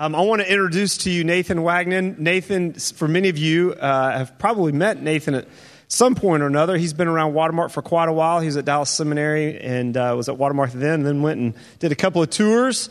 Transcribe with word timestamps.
Um, 0.00 0.14
I 0.14 0.22
want 0.22 0.40
to 0.40 0.50
introduce 0.50 0.96
to 0.98 1.10
you 1.10 1.24
Nathan 1.24 1.62
Wagnon. 1.62 2.16
Nathan, 2.18 2.72
for 2.72 3.06
many 3.06 3.28
of 3.28 3.36
you, 3.36 3.74
uh, 3.74 4.16
have 4.16 4.38
probably 4.38 4.72
met 4.72 5.02
Nathan 5.02 5.34
at 5.34 5.46
some 5.88 6.14
point 6.14 6.42
or 6.42 6.46
another. 6.46 6.78
He's 6.78 6.94
been 6.94 7.06
around 7.06 7.34
Watermark 7.34 7.70
for 7.70 7.82
quite 7.82 8.08
a 8.08 8.12
while. 8.14 8.40
He 8.40 8.46
was 8.46 8.56
at 8.56 8.64
Dallas 8.64 8.88
Seminary 8.88 9.60
and 9.60 9.94
uh, 9.98 10.14
was 10.16 10.30
at 10.30 10.38
Watermark 10.38 10.72
then, 10.72 11.02
then 11.02 11.20
went 11.20 11.38
and 11.38 11.54
did 11.80 11.92
a 11.92 11.94
couple 11.94 12.22
of 12.22 12.30
tours. 12.30 12.88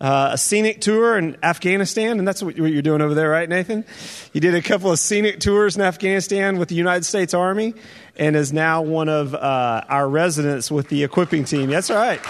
Uh, 0.00 0.30
a 0.32 0.38
scenic 0.38 0.80
tour 0.80 1.16
in 1.16 1.36
Afghanistan, 1.44 2.18
and 2.18 2.26
that's 2.26 2.42
what 2.42 2.56
you're 2.56 2.82
doing 2.82 3.02
over 3.02 3.14
there, 3.14 3.30
right, 3.30 3.48
Nathan? 3.48 3.84
He 4.32 4.40
did 4.40 4.56
a 4.56 4.62
couple 4.62 4.90
of 4.90 4.98
scenic 4.98 5.38
tours 5.38 5.76
in 5.76 5.82
Afghanistan 5.82 6.58
with 6.58 6.68
the 6.68 6.74
United 6.74 7.04
States 7.04 7.34
Army, 7.34 7.74
and 8.16 8.34
is 8.34 8.52
now 8.52 8.82
one 8.82 9.08
of 9.08 9.32
uh, 9.32 9.84
our 9.88 10.08
residents 10.08 10.72
with 10.72 10.88
the 10.88 11.04
equipping 11.04 11.44
team. 11.44 11.70
That's 11.70 11.88
right. 11.88 12.20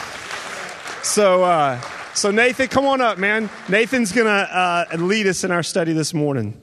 So, 1.02 1.44
uh, 1.44 1.80
so, 2.18 2.32
Nathan, 2.32 2.66
come 2.66 2.84
on 2.84 3.00
up, 3.00 3.16
man. 3.16 3.48
Nathan's 3.68 4.10
going 4.10 4.26
to 4.26 4.32
uh, 4.32 4.86
lead 4.96 5.28
us 5.28 5.44
in 5.44 5.52
our 5.52 5.62
study 5.62 5.92
this 5.92 6.12
morning. 6.12 6.60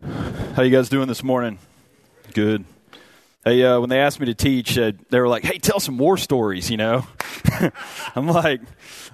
Thanks. 0.00 0.56
How 0.56 0.62
you 0.62 0.70
guys 0.70 0.88
doing 0.88 1.06
this 1.06 1.22
morning? 1.22 1.58
Good. 2.32 2.64
Hey, 3.44 3.62
uh, 3.62 3.78
when 3.80 3.90
they 3.90 4.00
asked 4.00 4.20
me 4.20 4.26
to 4.26 4.34
teach, 4.34 4.78
uh, 4.78 4.92
they 5.10 5.20
were 5.20 5.28
like, 5.28 5.44
"Hey, 5.44 5.58
tell 5.58 5.80
some 5.80 5.98
war 5.98 6.16
stories," 6.16 6.70
you 6.70 6.78
know. 6.78 7.06
I'm 8.14 8.26
like, 8.26 8.60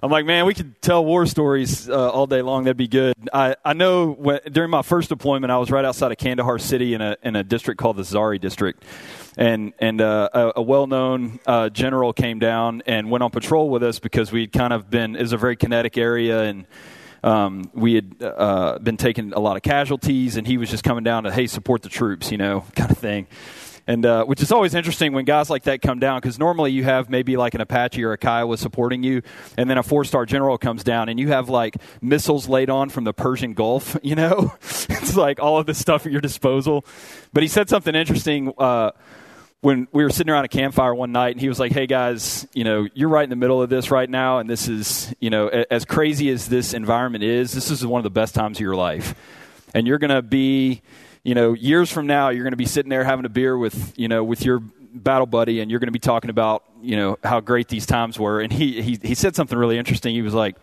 I'm 0.02 0.10
like, 0.10 0.26
man, 0.26 0.46
we 0.46 0.54
could 0.54 0.80
tell 0.80 1.04
war 1.04 1.26
stories 1.26 1.88
uh, 1.88 2.10
all 2.10 2.26
day 2.26 2.42
long. 2.42 2.64
That'd 2.64 2.76
be 2.76 2.88
good. 2.88 3.14
I, 3.32 3.56
I 3.64 3.72
know 3.72 4.12
when, 4.12 4.40
during 4.50 4.70
my 4.70 4.82
first 4.82 5.08
deployment, 5.08 5.50
I 5.50 5.58
was 5.58 5.70
right 5.70 5.84
outside 5.84 6.12
of 6.12 6.18
Kandahar 6.18 6.58
City 6.58 6.94
in 6.94 7.00
a 7.00 7.16
in 7.22 7.36
a 7.36 7.44
district 7.44 7.80
called 7.80 7.96
the 7.96 8.02
Zhari 8.02 8.40
district, 8.40 8.84
and 9.36 9.72
and 9.78 10.00
uh, 10.00 10.28
a, 10.32 10.52
a 10.56 10.62
well 10.62 10.86
known 10.86 11.40
uh, 11.46 11.68
general 11.68 12.12
came 12.12 12.38
down 12.38 12.82
and 12.86 13.10
went 13.10 13.22
on 13.22 13.30
patrol 13.30 13.70
with 13.70 13.82
us 13.82 13.98
because 13.98 14.32
we'd 14.32 14.52
kind 14.52 14.72
of 14.72 14.90
been. 14.90 15.16
It 15.16 15.22
was 15.22 15.32
a 15.32 15.38
very 15.38 15.56
kinetic 15.56 15.98
area 15.98 16.42
and. 16.42 16.66
Um, 17.22 17.70
we 17.72 17.94
had 17.94 18.16
uh, 18.20 18.78
been 18.80 18.98
taking 18.98 19.32
a 19.32 19.38
lot 19.38 19.56
of 19.56 19.62
casualties, 19.62 20.36
and 20.36 20.46
he 20.46 20.58
was 20.58 20.68
just 20.68 20.84
coming 20.84 21.04
down 21.04 21.24
to, 21.24 21.32
hey, 21.32 21.46
support 21.46 21.80
the 21.80 21.88
troops, 21.88 22.30
you 22.30 22.36
know, 22.36 22.66
kind 22.76 22.90
of 22.90 22.98
thing 22.98 23.26
and 23.86 24.06
uh, 24.06 24.24
which 24.24 24.42
is 24.42 24.50
always 24.50 24.74
interesting 24.74 25.12
when 25.12 25.24
guys 25.24 25.50
like 25.50 25.64
that 25.64 25.82
come 25.82 25.98
down 25.98 26.20
because 26.20 26.38
normally 26.38 26.72
you 26.72 26.84
have 26.84 27.10
maybe 27.10 27.36
like 27.36 27.54
an 27.54 27.60
Apache 27.60 28.02
or 28.04 28.12
a 28.12 28.18
Kiowa 28.18 28.56
supporting 28.56 29.02
you, 29.02 29.22
and 29.58 29.68
then 29.68 29.78
a 29.78 29.82
four 29.82 30.04
star 30.04 30.26
general 30.26 30.56
comes 30.58 30.84
down 30.84 31.08
and 31.08 31.20
you 31.20 31.28
have 31.28 31.48
like 31.48 31.76
missiles 32.00 32.48
laid 32.48 32.70
on 32.70 32.88
from 32.88 33.04
the 33.04 33.12
Persian 33.12 33.54
Gulf. 33.54 33.96
You 34.04 34.16
know, 34.16 34.52
it's 34.60 35.16
like 35.16 35.40
all 35.40 35.58
of 35.58 35.64
this 35.64 35.78
stuff 35.78 36.04
at 36.04 36.12
your 36.12 36.20
disposal. 36.20 36.84
But 37.32 37.42
he 37.42 37.48
said 37.48 37.70
something 37.70 37.94
interesting. 37.94 38.52
Uh, 38.58 38.90
when 39.60 39.88
we 39.92 40.04
were 40.04 40.10
sitting 40.10 40.30
around 40.30 40.44
a 40.44 40.48
campfire 40.48 40.94
one 40.94 41.10
night 41.10 41.30
and 41.30 41.40
he 41.40 41.48
was 41.48 41.58
like 41.58 41.72
hey 41.72 41.86
guys 41.86 42.46
you 42.52 42.64
know 42.64 42.86
you're 42.92 43.08
right 43.08 43.24
in 43.24 43.30
the 43.30 43.36
middle 43.36 43.62
of 43.62 43.70
this 43.70 43.90
right 43.90 44.10
now 44.10 44.38
and 44.38 44.50
this 44.50 44.68
is 44.68 45.14
you 45.20 45.30
know 45.30 45.48
as 45.48 45.86
crazy 45.86 46.28
as 46.28 46.48
this 46.48 46.74
environment 46.74 47.24
is 47.24 47.52
this 47.52 47.70
is 47.70 47.84
one 47.84 47.98
of 47.98 48.04
the 48.04 48.10
best 48.10 48.34
times 48.34 48.58
of 48.58 48.60
your 48.60 48.76
life 48.76 49.14
and 49.72 49.86
you're 49.86 49.98
going 49.98 50.14
to 50.14 50.20
be 50.20 50.82
you 51.24 51.34
know, 51.34 51.54
years 51.54 51.90
from 51.90 52.06
now, 52.06 52.28
you're 52.28 52.44
going 52.44 52.52
to 52.52 52.56
be 52.56 52.66
sitting 52.66 52.90
there 52.90 53.02
having 53.02 53.24
a 53.24 53.30
beer 53.30 53.56
with, 53.56 53.98
you 53.98 54.08
know, 54.08 54.22
with 54.22 54.44
your 54.44 54.60
battle 54.60 55.26
buddy, 55.26 55.60
and 55.60 55.70
you're 55.70 55.80
going 55.80 55.88
to 55.88 55.92
be 55.92 55.98
talking 55.98 56.30
about, 56.30 56.62
you 56.82 56.96
know, 56.96 57.18
how 57.24 57.40
great 57.40 57.68
these 57.68 57.86
times 57.86 58.18
were. 58.18 58.40
And 58.40 58.52
he, 58.52 58.82
he, 58.82 58.98
he 59.02 59.14
said 59.14 59.34
something 59.34 59.58
really 59.58 59.78
interesting. 59.78 60.14
He 60.14 60.22
was 60.22 60.34
like, 60.34 60.56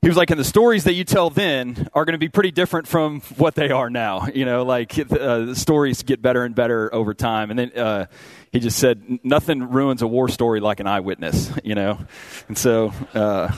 he 0.00 0.08
was 0.08 0.16
like, 0.18 0.30
and 0.30 0.38
the 0.38 0.44
stories 0.44 0.84
that 0.84 0.92
you 0.92 1.04
tell 1.04 1.30
then 1.30 1.88
are 1.94 2.04
going 2.04 2.12
to 2.12 2.18
be 2.18 2.28
pretty 2.28 2.50
different 2.50 2.86
from 2.86 3.20
what 3.38 3.54
they 3.54 3.70
are 3.70 3.88
now. 3.88 4.26
You 4.34 4.44
know, 4.44 4.64
like 4.64 4.98
uh, 4.98 5.04
the 5.44 5.54
stories 5.54 6.02
get 6.02 6.20
better 6.20 6.44
and 6.44 6.54
better 6.54 6.92
over 6.92 7.14
time. 7.14 7.50
And 7.50 7.58
then 7.58 7.72
uh, 7.78 8.06
he 8.52 8.58
just 8.58 8.78
said, 8.78 9.20
nothing 9.22 9.70
ruins 9.70 10.02
a 10.02 10.06
war 10.06 10.28
story 10.28 10.60
like 10.60 10.80
an 10.80 10.86
eyewitness. 10.86 11.52
You 11.64 11.74
know, 11.74 11.98
and 12.48 12.58
so 12.58 12.92
uh, 13.14 13.50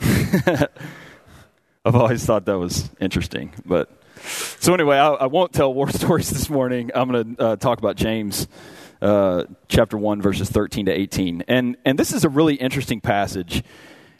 I've 1.84 1.96
always 1.96 2.24
thought 2.24 2.44
that 2.44 2.58
was 2.58 2.88
interesting, 3.00 3.52
but 3.66 3.90
so 4.24 4.74
anyway, 4.74 4.96
I, 4.96 5.10
I, 5.10 5.26
won't 5.26 5.52
tell 5.52 5.72
war 5.72 5.90
stories 5.92 6.30
this 6.30 6.48
morning. 6.48 6.90
I'm 6.94 7.10
going 7.10 7.36
to 7.36 7.42
uh, 7.42 7.56
talk 7.56 7.78
about 7.78 7.96
James 7.96 8.48
uh, 9.02 9.44
chapter 9.68 9.98
one, 9.98 10.22
verses 10.22 10.48
13 10.50 10.86
to 10.86 10.92
18, 10.92 11.44
and 11.48 11.76
and 11.84 11.98
this 11.98 12.12
is 12.12 12.24
a 12.24 12.28
really 12.28 12.54
interesting 12.54 13.00
passage. 13.00 13.62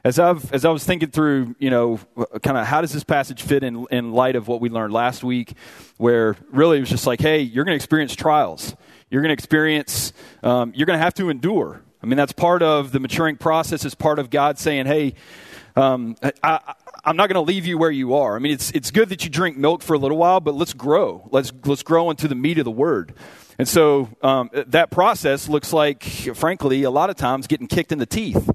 As 0.04 0.18
I've 0.18 0.52
as 0.52 0.66
I 0.66 0.70
was 0.70 0.84
thinking 0.84 1.10
through, 1.10 1.56
you 1.58 1.70
know, 1.70 1.98
kind 2.42 2.58
of 2.58 2.66
how 2.66 2.82
does 2.82 2.92
this 2.92 3.04
passage 3.04 3.42
fit 3.42 3.64
in 3.64 3.86
in 3.90 4.12
light 4.12 4.36
of 4.36 4.46
what 4.46 4.60
we 4.60 4.68
learned 4.68 4.92
last 4.92 5.24
week, 5.24 5.54
where 5.96 6.36
really 6.50 6.76
it 6.76 6.80
was 6.80 6.90
just 6.90 7.06
like, 7.06 7.20
hey, 7.20 7.40
you're 7.40 7.64
going 7.64 7.72
to 7.72 7.76
experience 7.76 8.14
trials. 8.14 8.76
You're 9.08 9.22
going 9.22 9.30
to 9.30 9.34
experience. 9.34 10.12
Um, 10.42 10.72
you're 10.74 10.86
going 10.86 10.98
to 10.98 11.02
have 11.04 11.14
to 11.14 11.30
endure. 11.30 11.80
I 12.02 12.06
mean, 12.06 12.18
that's 12.18 12.32
part 12.32 12.62
of 12.62 12.92
the 12.92 13.00
maturing 13.00 13.36
process. 13.36 13.86
It's 13.86 13.94
part 13.94 14.18
of 14.18 14.30
God 14.30 14.58
saying, 14.58 14.86
hey. 14.86 15.14
Um, 15.76 16.14
I, 16.44 16.74
I'm 17.04 17.16
not 17.16 17.28
going 17.28 17.44
to 17.44 17.48
leave 17.48 17.66
you 17.66 17.76
where 17.76 17.90
you 17.90 18.14
are. 18.14 18.34
I 18.34 18.38
mean, 18.38 18.52
it's, 18.52 18.70
it's 18.70 18.90
good 18.90 19.10
that 19.10 19.24
you 19.24 19.30
drink 19.30 19.56
milk 19.56 19.82
for 19.82 19.94
a 19.94 19.98
little 19.98 20.16
while, 20.16 20.40
but 20.40 20.54
let's 20.54 20.72
grow. 20.72 21.28
Let's, 21.30 21.52
let's 21.64 21.82
grow 21.82 22.10
into 22.10 22.28
the 22.28 22.34
meat 22.34 22.58
of 22.58 22.64
the 22.64 22.70
word. 22.70 23.14
And 23.58 23.68
so 23.68 24.08
um, 24.22 24.50
that 24.52 24.90
process 24.90 25.48
looks 25.48 25.72
like, 25.72 26.02
frankly, 26.02 26.82
a 26.82 26.90
lot 26.90 27.10
of 27.10 27.16
times 27.16 27.46
getting 27.46 27.66
kicked 27.66 27.92
in 27.92 27.98
the 27.98 28.06
teeth, 28.06 28.50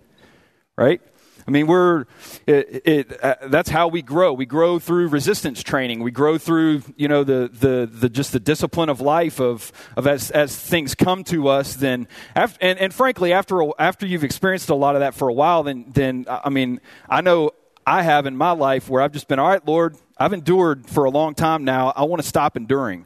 right? 0.75 1.01
I 1.47 1.51
mean, 1.51 1.65
we're 1.65 2.05
it, 2.45 2.81
it, 2.85 3.23
uh, 3.23 3.35
that's 3.47 3.69
how 3.69 3.87
we 3.87 4.03
grow. 4.03 4.33
We 4.33 4.45
grow 4.45 4.77
through 4.77 5.07
resistance 5.07 5.63
training. 5.63 6.03
We 6.03 6.11
grow 6.11 6.37
through 6.37 6.83
you 6.95 7.07
know 7.07 7.23
the 7.23 7.49
the, 7.51 7.89
the 7.91 8.07
just 8.07 8.33
the 8.33 8.39
discipline 8.39 8.87
of 8.87 9.01
life 9.01 9.39
of 9.39 9.71
of 9.97 10.05
as 10.05 10.29
as 10.29 10.55
things 10.55 10.93
come 10.93 11.23
to 11.23 11.47
us. 11.47 11.73
Then 11.75 12.07
after, 12.35 12.59
and 12.61 12.77
and 12.77 12.93
frankly, 12.93 13.33
after 13.33 13.63
after 13.79 14.05
you've 14.05 14.23
experienced 14.23 14.69
a 14.69 14.75
lot 14.75 14.95
of 14.95 14.99
that 14.99 15.15
for 15.15 15.27
a 15.27 15.33
while, 15.33 15.63
then 15.63 15.85
then 15.87 16.27
I 16.27 16.49
mean, 16.49 16.81
I 17.09 17.21
know 17.21 17.53
I 17.85 18.03
have 18.03 18.25
in 18.25 18.35
my 18.35 18.51
life 18.51 18.89
where 18.89 19.01
I've 19.01 19.11
just 19.11 19.27
been, 19.27 19.39
all 19.39 19.47
right, 19.47 19.65
Lord, 19.65 19.95
I've 20.17 20.33
endured 20.33 20.87
for 20.87 21.05
a 21.05 21.09
long 21.09 21.33
time 21.33 21.63
now. 21.63 21.93
I 21.95 22.03
want 22.03 22.21
to 22.21 22.27
stop 22.27 22.57
enduring. 22.57 23.05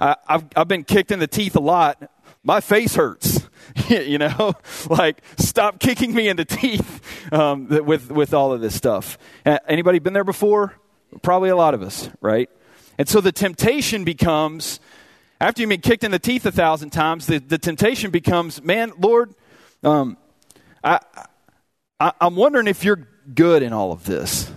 I, 0.00 0.16
have 0.26 0.46
I've 0.56 0.68
been 0.68 0.84
kicked 0.84 1.12
in 1.12 1.18
the 1.18 1.26
teeth 1.26 1.56
a 1.56 1.60
lot. 1.60 2.10
My 2.42 2.60
face 2.60 2.94
hurts. 2.94 3.48
you 3.88 4.18
know, 4.18 4.54
like 4.88 5.22
stop 5.38 5.78
kicking 5.80 6.14
me 6.14 6.28
in 6.28 6.36
the 6.36 6.44
teeth 6.44 7.32
um, 7.32 7.68
with 7.68 8.10
with 8.10 8.34
all 8.34 8.52
of 8.52 8.60
this 8.60 8.74
stuff. 8.74 9.18
Anybody 9.44 9.98
been 9.98 10.12
there 10.12 10.24
before? 10.24 10.74
Probably 11.22 11.48
a 11.48 11.56
lot 11.56 11.74
of 11.74 11.82
us, 11.82 12.10
right? 12.20 12.50
And 12.98 13.08
so 13.08 13.20
the 13.20 13.32
temptation 13.32 14.04
becomes, 14.04 14.80
after 15.40 15.62
you've 15.62 15.68
been 15.68 15.80
kicked 15.80 16.04
in 16.04 16.10
the 16.10 16.18
teeth 16.18 16.46
a 16.46 16.52
thousand 16.52 16.90
times, 16.90 17.26
the, 17.26 17.38
the 17.38 17.58
temptation 17.58 18.10
becomes, 18.10 18.62
man, 18.62 18.92
Lord, 18.98 19.34
um, 19.82 20.16
I, 20.82 21.00
I, 21.98 22.12
I'm 22.20 22.36
wondering 22.36 22.66
if 22.66 22.84
you're 22.84 23.08
good 23.34 23.62
in 23.62 23.72
all 23.72 23.92
of 23.92 24.04
this? 24.04 24.50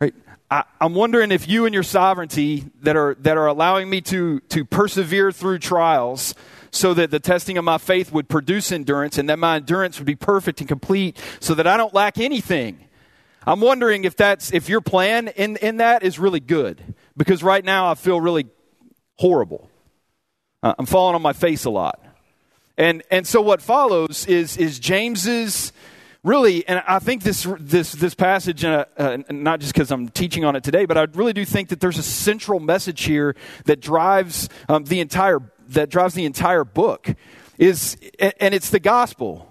Right? 0.00 0.14
I, 0.50 0.64
am 0.80 0.94
wondering 0.94 1.30
if 1.30 1.48
you 1.48 1.66
and 1.66 1.74
your 1.74 1.82
sovereignty 1.82 2.66
that 2.82 2.96
are, 2.96 3.16
that 3.20 3.36
are 3.36 3.46
allowing 3.46 3.88
me 3.88 4.00
to, 4.02 4.40
to 4.40 4.64
persevere 4.64 5.32
through 5.32 5.58
trials 5.58 6.34
so 6.70 6.94
that 6.94 7.10
the 7.10 7.20
testing 7.20 7.58
of 7.58 7.64
my 7.64 7.78
faith 7.78 8.12
would 8.12 8.28
produce 8.28 8.72
endurance 8.72 9.18
and 9.18 9.28
that 9.30 9.38
my 9.38 9.56
endurance 9.56 9.98
would 9.98 10.06
be 10.06 10.16
perfect 10.16 10.60
and 10.60 10.68
complete 10.68 11.18
so 11.40 11.54
that 11.54 11.66
I 11.66 11.76
don't 11.76 11.94
lack 11.94 12.18
anything. 12.18 12.78
I'm 13.46 13.60
wondering 13.60 14.04
if 14.04 14.16
that's 14.16 14.52
if 14.52 14.68
your 14.68 14.80
plan 14.80 15.28
in, 15.28 15.56
in 15.56 15.78
that 15.78 16.02
is 16.02 16.18
really 16.18 16.40
good. 16.40 16.94
Because 17.16 17.42
right 17.42 17.64
now 17.64 17.90
I 17.90 17.94
feel 17.94 18.20
really 18.20 18.46
horrible. 19.16 19.70
Uh, 20.62 20.74
I'm 20.78 20.86
falling 20.86 21.14
on 21.14 21.22
my 21.22 21.32
face 21.32 21.64
a 21.64 21.70
lot. 21.70 22.02
And 22.76 23.02
and 23.10 23.26
so 23.26 23.40
what 23.40 23.60
follows 23.60 24.26
is 24.26 24.56
is 24.56 24.78
James's 24.78 25.72
really, 26.28 26.66
and 26.68 26.82
I 26.86 26.98
think 26.98 27.22
this 27.22 27.46
this 27.58 27.92
this 27.92 28.14
passage, 28.14 28.64
uh, 28.64 28.84
uh, 28.96 29.18
not 29.30 29.60
just 29.60 29.72
because 29.72 29.90
I'm 29.90 30.08
teaching 30.08 30.44
on 30.44 30.54
it 30.54 30.62
today, 30.62 30.84
but 30.84 30.98
I 30.98 31.06
really 31.14 31.32
do 31.32 31.44
think 31.44 31.70
that 31.70 31.80
there's 31.80 31.98
a 31.98 32.02
central 32.02 32.60
message 32.60 33.04
here 33.04 33.34
that 33.64 33.80
drives 33.80 34.48
um, 34.68 34.84
the 34.84 35.00
entire 35.00 35.40
that 35.70 35.88
drives 35.88 36.14
the 36.14 36.24
entire 36.24 36.64
book 36.64 37.14
is, 37.56 37.96
and 38.18 38.54
it's 38.54 38.70
the 38.70 38.80
gospel. 38.80 39.46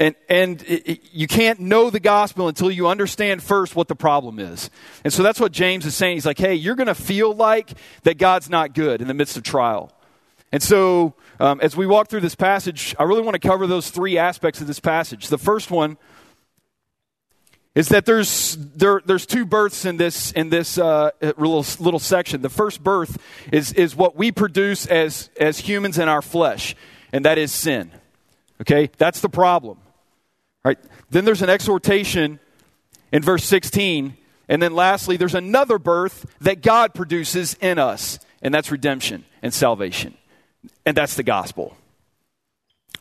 And, 0.00 0.14
and 0.28 0.64
you 1.10 1.26
can't 1.26 1.58
know 1.58 1.90
the 1.90 1.98
gospel 1.98 2.46
until 2.46 2.70
you 2.70 2.86
understand 2.86 3.42
first 3.42 3.74
what 3.74 3.88
the 3.88 3.96
problem 3.96 4.38
is. 4.38 4.70
And 5.02 5.12
so 5.12 5.24
that's 5.24 5.40
what 5.40 5.50
James 5.50 5.84
is 5.86 5.96
saying. 5.96 6.18
He's 6.18 6.24
like, 6.24 6.38
hey, 6.38 6.54
you're 6.54 6.76
going 6.76 6.86
to 6.86 6.94
feel 6.94 7.34
like 7.34 7.72
that 8.04 8.16
God's 8.16 8.48
not 8.48 8.74
good 8.74 9.02
in 9.02 9.08
the 9.08 9.14
midst 9.14 9.36
of 9.36 9.42
trial. 9.42 9.92
And 10.50 10.62
so, 10.62 11.14
um, 11.40 11.60
as 11.60 11.76
we 11.76 11.86
walk 11.86 12.08
through 12.08 12.20
this 12.20 12.34
passage, 12.34 12.94
I 12.98 13.04
really 13.04 13.22
want 13.22 13.40
to 13.40 13.46
cover 13.46 13.66
those 13.66 13.90
three 13.90 14.16
aspects 14.16 14.60
of 14.60 14.66
this 14.66 14.80
passage. 14.80 15.28
The 15.28 15.38
first 15.38 15.70
one 15.70 15.98
is 17.74 17.90
that 17.90 18.06
there's 18.06 18.56
there, 18.56 19.00
there's 19.04 19.26
two 19.26 19.44
births 19.44 19.84
in 19.84 19.98
this 19.98 20.32
in 20.32 20.48
this 20.48 20.78
uh, 20.78 21.10
little 21.20 21.64
little 21.78 22.00
section. 22.00 22.42
The 22.42 22.48
first 22.48 22.82
birth 22.82 23.18
is 23.52 23.72
is 23.74 23.94
what 23.94 24.16
we 24.16 24.32
produce 24.32 24.86
as 24.86 25.30
as 25.38 25.58
humans 25.60 25.98
in 25.98 26.08
our 26.08 26.22
flesh, 26.22 26.74
and 27.12 27.24
that 27.24 27.38
is 27.38 27.52
sin. 27.52 27.92
Okay, 28.60 28.90
that's 28.98 29.20
the 29.20 29.28
problem. 29.28 29.78
Right. 30.64 30.78
Then 31.10 31.24
there's 31.24 31.42
an 31.42 31.50
exhortation 31.50 32.40
in 33.12 33.22
verse 33.22 33.44
16, 33.44 34.16
and 34.48 34.60
then 34.60 34.74
lastly, 34.74 35.16
there's 35.16 35.36
another 35.36 35.78
birth 35.78 36.26
that 36.40 36.62
God 36.62 36.94
produces 36.94 37.54
in 37.60 37.78
us, 37.78 38.18
and 38.42 38.52
that's 38.52 38.72
redemption 38.72 39.24
and 39.40 39.54
salvation 39.54 40.17
and 40.84 40.96
that's 40.96 41.14
the 41.14 41.22
gospel. 41.22 41.76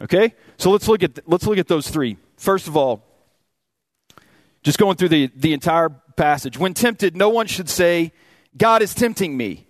Okay? 0.01 0.33
So 0.57 0.71
let's 0.71 0.87
look 0.87 1.03
at 1.03 1.19
let's 1.27 1.45
look 1.45 1.57
at 1.57 1.67
those 1.67 1.89
three. 1.89 2.17
First 2.37 2.67
of 2.67 2.77
all, 2.77 3.03
Just 4.67 4.79
going 4.79 4.97
through 4.97 5.09
the, 5.09 5.31
the 5.33 5.53
entire 5.53 5.89
passage. 6.17 6.57
When 6.57 6.73
tempted, 6.73 7.15
no 7.15 7.29
one 7.29 7.47
should 7.47 7.69
say, 7.69 8.11
God 8.57 8.81
is 8.81 8.93
tempting 8.93 9.37
me. 9.37 9.65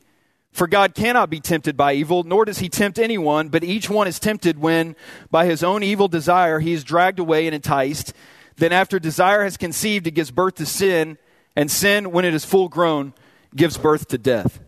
For 0.52 0.66
God 0.66 0.96
cannot 0.96 1.30
be 1.30 1.40
tempted 1.40 1.78
by 1.78 1.94
evil, 1.94 2.24
nor 2.24 2.46
does 2.46 2.58
he 2.58 2.68
tempt 2.68 2.98
anyone, 2.98 3.50
but 3.50 3.64
each 3.64 3.92
one 3.92 4.08
is 4.08 4.18
tempted 4.18 4.58
when, 4.58 4.96
by 5.30 5.46
his 5.46 5.62
own 5.62 5.84
evil 5.84 6.08
desire, 6.08 6.60
he 6.60 6.74
is 6.74 6.84
dragged 6.84 7.20
away 7.20 7.46
and 7.46 7.54
enticed. 7.54 8.12
Then, 8.56 8.72
after 8.72 8.98
desire 8.98 9.44
has 9.44 9.56
conceived, 9.56 10.08
it 10.08 10.16
gives 10.16 10.32
birth 10.32 10.56
to 10.56 10.66
sin, 10.66 11.20
and 11.56 11.70
sin, 11.70 12.12
when 12.12 12.26
it 12.26 12.34
is 12.34 12.44
full 12.44 12.70
grown, 12.70 13.14
gives 13.56 13.78
birth 13.78 14.08
to 14.08 14.18
death. 14.18 14.60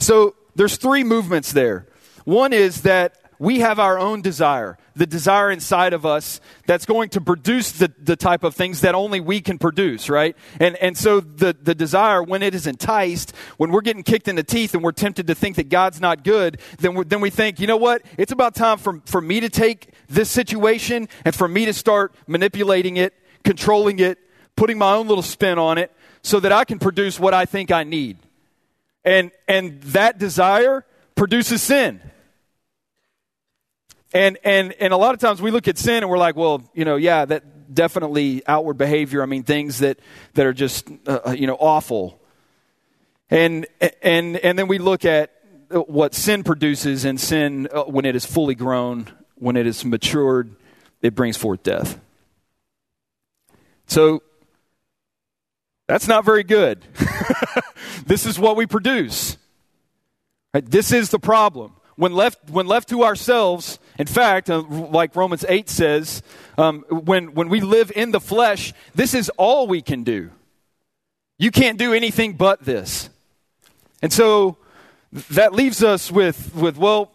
So, 0.00 0.34
there's 0.58 0.76
three 0.76 1.04
movements 1.04 1.52
there. 1.52 1.86
One 2.24 2.52
is 2.52 2.82
that 2.82 3.14
we 3.38 3.60
have 3.60 3.78
our 3.78 3.96
own 3.96 4.20
desire, 4.22 4.76
the 4.96 5.06
desire 5.06 5.52
inside 5.52 5.92
of 5.92 6.04
us 6.04 6.40
that's 6.66 6.84
going 6.84 7.10
to 7.10 7.20
produce 7.20 7.70
the, 7.70 7.92
the 8.02 8.16
type 8.16 8.42
of 8.42 8.56
things 8.56 8.80
that 8.80 8.96
only 8.96 9.20
we 9.20 9.40
can 9.40 9.58
produce, 9.58 10.10
right? 10.10 10.36
And, 10.58 10.74
and 10.78 10.98
so 10.98 11.20
the, 11.20 11.56
the 11.62 11.76
desire, 11.76 12.24
when 12.24 12.42
it 12.42 12.56
is 12.56 12.66
enticed, 12.66 13.32
when 13.56 13.70
we're 13.70 13.82
getting 13.82 14.02
kicked 14.02 14.26
in 14.26 14.34
the 14.34 14.42
teeth 14.42 14.74
and 14.74 14.82
we're 14.82 14.90
tempted 14.90 15.28
to 15.28 15.34
think 15.36 15.54
that 15.56 15.68
God's 15.68 16.00
not 16.00 16.24
good, 16.24 16.60
then, 16.80 17.00
then 17.06 17.20
we 17.20 17.30
think, 17.30 17.60
you 17.60 17.68
know 17.68 17.76
what? 17.76 18.02
It's 18.16 18.32
about 18.32 18.56
time 18.56 18.78
for, 18.78 19.00
for 19.04 19.20
me 19.20 19.38
to 19.38 19.48
take 19.48 19.92
this 20.08 20.28
situation 20.28 21.08
and 21.24 21.36
for 21.36 21.46
me 21.46 21.66
to 21.66 21.72
start 21.72 22.12
manipulating 22.26 22.96
it, 22.96 23.14
controlling 23.44 24.00
it, 24.00 24.18
putting 24.56 24.76
my 24.76 24.94
own 24.94 25.06
little 25.06 25.22
spin 25.22 25.56
on 25.56 25.78
it 25.78 25.92
so 26.22 26.40
that 26.40 26.50
I 26.50 26.64
can 26.64 26.80
produce 26.80 27.20
what 27.20 27.32
I 27.32 27.44
think 27.44 27.70
I 27.70 27.84
need. 27.84 28.18
And, 29.08 29.30
and 29.48 29.80
that 29.84 30.18
desire 30.18 30.84
produces 31.14 31.62
sin. 31.62 32.02
And, 34.12 34.36
and, 34.44 34.74
and 34.74 34.92
a 34.92 34.98
lot 34.98 35.14
of 35.14 35.20
times 35.20 35.40
we 35.40 35.50
look 35.50 35.66
at 35.66 35.78
sin 35.78 36.02
and 36.02 36.10
we're 36.10 36.18
like, 36.18 36.36
well, 36.36 36.62
you 36.74 36.84
know, 36.84 36.96
yeah, 36.96 37.24
that 37.24 37.74
definitely 37.74 38.42
outward 38.46 38.76
behavior. 38.76 39.22
I 39.22 39.26
mean, 39.26 39.44
things 39.44 39.78
that, 39.78 39.98
that 40.34 40.44
are 40.44 40.52
just, 40.52 40.90
uh, 41.06 41.20
uh, 41.28 41.30
you 41.30 41.46
know, 41.46 41.56
awful. 41.58 42.20
And, 43.30 43.66
and, 44.02 44.36
and 44.36 44.58
then 44.58 44.68
we 44.68 44.76
look 44.76 45.06
at 45.06 45.32
what 45.70 46.12
sin 46.12 46.44
produces, 46.44 47.06
and 47.06 47.18
sin, 47.18 47.66
uh, 47.72 47.84
when 47.84 48.04
it 48.04 48.14
is 48.14 48.26
fully 48.26 48.54
grown, 48.54 49.06
when 49.36 49.56
it 49.56 49.66
is 49.66 49.86
matured, 49.86 50.54
it 51.00 51.14
brings 51.14 51.38
forth 51.38 51.62
death. 51.62 51.98
So, 53.86 54.22
that's 55.88 56.06
not 56.06 56.24
very 56.24 56.44
good. 56.44 56.84
this 58.06 58.26
is 58.26 58.38
what 58.38 58.56
we 58.56 58.66
produce. 58.66 59.36
Right? 60.54 60.64
This 60.64 60.92
is 60.92 61.10
the 61.10 61.18
problem 61.18 61.72
when 61.98 62.12
left, 62.12 62.48
when 62.48 62.68
left 62.68 62.90
to 62.90 63.02
ourselves, 63.02 63.80
in 63.98 64.06
fact, 64.06 64.48
uh, 64.48 64.60
like 64.60 65.16
Romans 65.16 65.44
8 65.48 65.68
says, 65.68 66.22
um, 66.56 66.84
when, 66.90 67.34
when 67.34 67.48
we 67.48 67.60
live 67.60 67.90
in 67.96 68.12
the 68.12 68.20
flesh, 68.20 68.72
this 68.94 69.14
is 69.14 69.30
all 69.30 69.66
we 69.66 69.82
can 69.82 70.04
do. 70.04 70.30
You 71.38 71.50
can't 71.50 71.76
do 71.76 71.92
anything 71.92 72.34
but 72.34 72.64
this. 72.64 73.10
And 74.00 74.12
so 74.12 74.58
that 75.30 75.52
leaves 75.52 75.82
us 75.82 76.08
with, 76.12 76.54
with 76.54 76.78
well, 76.78 77.10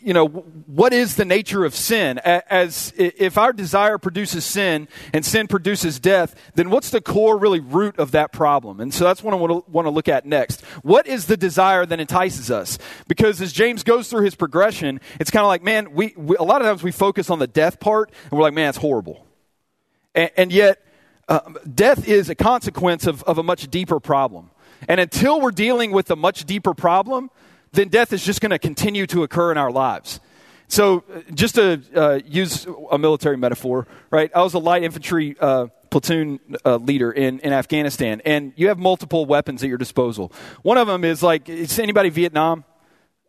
you 0.00 0.14
know, 0.14 0.26
what 0.28 0.92
is 0.92 1.16
the 1.16 1.24
nature 1.24 1.64
of 1.64 1.74
sin? 1.74 2.18
As 2.18 2.92
if 2.96 3.36
our 3.36 3.52
desire 3.52 3.98
produces 3.98 4.44
sin 4.44 4.88
and 5.12 5.24
sin 5.24 5.46
produces 5.46 6.00
death, 6.00 6.34
then 6.54 6.70
what's 6.70 6.90
the 6.90 7.00
core, 7.00 7.38
really, 7.38 7.60
root 7.60 7.98
of 7.98 8.12
that 8.12 8.32
problem? 8.32 8.80
And 8.80 8.92
so 8.92 9.04
that's 9.04 9.22
what 9.22 9.34
I 9.34 9.36
want 9.36 9.86
to 9.86 9.90
look 9.90 10.08
at 10.08 10.24
next. 10.24 10.62
What 10.82 11.06
is 11.06 11.26
the 11.26 11.36
desire 11.36 11.84
that 11.84 12.00
entices 12.00 12.50
us? 12.50 12.78
Because 13.06 13.40
as 13.40 13.52
James 13.52 13.82
goes 13.82 14.08
through 14.08 14.24
his 14.24 14.34
progression, 14.34 15.00
it's 15.20 15.30
kind 15.30 15.42
of 15.42 15.48
like, 15.48 15.62
man, 15.62 15.92
we, 15.92 16.14
we, 16.16 16.36
a 16.36 16.42
lot 16.42 16.62
of 16.62 16.66
times 16.66 16.82
we 16.82 16.92
focus 16.92 17.30
on 17.30 17.38
the 17.38 17.46
death 17.46 17.80
part, 17.80 18.10
and 18.30 18.32
we're 18.32 18.42
like, 18.42 18.54
man, 18.54 18.70
it's 18.70 18.78
horrible. 18.78 19.26
And, 20.14 20.30
and 20.36 20.52
yet, 20.52 20.82
uh, 21.28 21.40
death 21.74 22.08
is 22.08 22.30
a 22.30 22.34
consequence 22.34 23.06
of, 23.06 23.22
of 23.24 23.38
a 23.38 23.42
much 23.42 23.70
deeper 23.70 24.00
problem. 24.00 24.50
And 24.88 25.00
until 25.00 25.40
we're 25.40 25.50
dealing 25.50 25.90
with 25.90 26.10
a 26.10 26.16
much 26.16 26.44
deeper 26.44 26.72
problem, 26.72 27.30
then 27.72 27.88
death 27.88 28.12
is 28.12 28.24
just 28.24 28.40
going 28.40 28.50
to 28.50 28.58
continue 28.58 29.06
to 29.06 29.22
occur 29.22 29.52
in 29.52 29.58
our 29.58 29.70
lives. 29.70 30.20
So, 30.70 31.02
just 31.32 31.54
to 31.54 31.82
uh, 31.94 32.20
use 32.26 32.66
a 32.90 32.98
military 32.98 33.38
metaphor, 33.38 33.86
right? 34.10 34.30
I 34.34 34.42
was 34.42 34.52
a 34.52 34.58
light 34.58 34.82
infantry 34.82 35.34
uh, 35.40 35.68
platoon 35.90 36.40
uh, 36.64 36.76
leader 36.76 37.10
in, 37.10 37.38
in 37.40 37.54
Afghanistan, 37.54 38.20
and 38.26 38.52
you 38.54 38.68
have 38.68 38.78
multiple 38.78 39.24
weapons 39.24 39.62
at 39.62 39.70
your 39.70 39.78
disposal. 39.78 40.30
One 40.60 40.76
of 40.76 40.86
them 40.86 41.04
is 41.04 41.22
like, 41.22 41.48
is 41.48 41.78
anybody 41.78 42.10
Vietnam? 42.10 42.64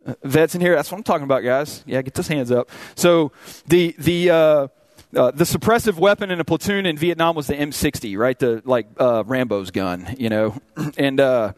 Uh, 0.04 0.14
vets 0.22 0.54
in 0.54 0.60
here? 0.60 0.74
That's 0.74 0.90
what 0.90 0.98
I'm 0.98 1.02
talking 1.02 1.24
about, 1.24 1.42
guys. 1.42 1.82
Yeah, 1.86 2.02
get 2.02 2.12
those 2.12 2.28
hands 2.28 2.50
up. 2.50 2.68
So, 2.94 3.32
the, 3.68 3.94
the, 3.98 4.30
uh, 4.30 4.68
uh, 5.16 5.30
the 5.30 5.44
suppressive 5.44 5.96
weapon 5.96 6.30
in 6.30 6.40
a 6.40 6.44
platoon 6.44 6.86
in 6.86 6.96
Vietnam 6.96 7.34
was 7.34 7.46
the 7.46 7.54
M60, 7.54 8.16
right? 8.16 8.38
The 8.38 8.62
like 8.64 8.86
uh, 8.98 9.24
Rambo's 9.26 9.70
gun, 9.70 10.14
you 10.18 10.28
know, 10.28 10.56
and 10.98 11.18
uh, 11.18 11.52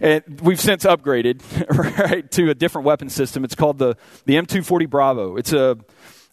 and 0.00 0.40
we've 0.40 0.60
since 0.60 0.84
upgraded 0.84 1.42
right 2.08 2.30
to 2.32 2.50
a 2.50 2.54
different 2.54 2.86
weapon 2.86 3.08
system. 3.08 3.44
It's 3.44 3.54
called 3.54 3.78
the 3.78 3.96
the 4.26 4.34
M240 4.34 4.88
Bravo. 4.88 5.36
It's 5.36 5.52
a 5.52 5.78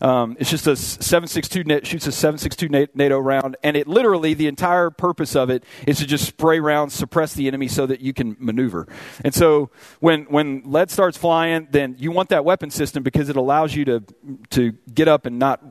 um, 0.02 0.36
it's 0.40 0.50
just 0.50 0.66
a 0.66 0.76
762 0.76 1.86
shoots 1.86 2.08
a 2.08 2.12
762 2.12 2.88
NATO 2.96 3.20
round, 3.20 3.56
and 3.64 3.78
it 3.78 3.88
literally 3.88 4.34
the 4.34 4.48
entire 4.48 4.90
purpose 4.90 5.36
of 5.36 5.52
it 5.52 5.64
is 5.86 6.00
to 6.00 6.08
just 6.08 6.26
spray 6.26 6.60
rounds, 6.60 6.96
suppress 6.96 7.36
the 7.36 7.48
enemy, 7.48 7.68
so 7.68 7.86
that 7.86 8.02
you 8.02 8.12
can 8.12 8.36
maneuver. 8.40 8.88
And 9.24 9.34
so 9.34 9.70
when 10.00 10.24
when 10.24 10.64
lead 10.66 10.90
starts 10.90 11.18
flying, 11.18 11.68
then 11.70 11.96
you 12.00 12.12
want 12.12 12.30
that 12.30 12.44
weapon 12.44 12.72
system 12.72 13.04
because 13.04 13.30
it 13.30 13.36
allows 13.36 13.76
you 13.76 13.86
to 13.86 14.04
to 14.50 14.72
get 14.92 15.08
up 15.08 15.28
and 15.28 15.38
not 15.38 15.62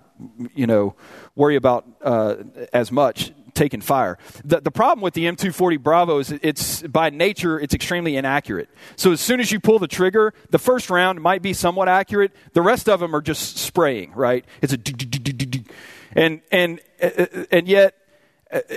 you 0.55 0.67
know 0.67 0.95
worry 1.35 1.57
about 1.57 1.87
uh, 2.03 2.37
as 2.73 2.93
much 2.93 3.33
taking 3.61 3.83
fire. 3.83 4.17
The, 4.43 4.63
the 4.63 4.71
problem 4.71 5.03
with 5.03 5.13
the 5.13 5.27
M240 5.27 5.83
Bravo 5.83 6.19
is 6.19 6.33
it's 6.33 6.81
by 6.83 7.11
nature 7.11 7.61
it's 7.61 7.75
extremely 7.75 8.17
inaccurate. 8.17 8.71
So 8.97 9.13
as 9.13 9.21
soon 9.21 9.39
as 9.39 9.53
you 9.53 9.61
pull 9.61 9.79
the 9.79 9.87
trigger, 9.87 10.33
the 10.49 10.59
first 10.59 10.89
round 10.89 11.21
might 11.21 11.43
be 11.43 11.53
somewhat 11.53 11.87
accurate. 11.87 12.33
The 12.55 12.63
rest 12.63 12.89
of 12.89 13.01
them 13.01 13.15
are 13.15 13.21
just 13.21 13.59
spraying, 13.59 14.13
right? 14.15 14.47
It's 14.63 14.73
a 14.73 14.79
and 16.17 16.41
and 16.51 16.81
and 17.51 17.69
yet 17.69 17.95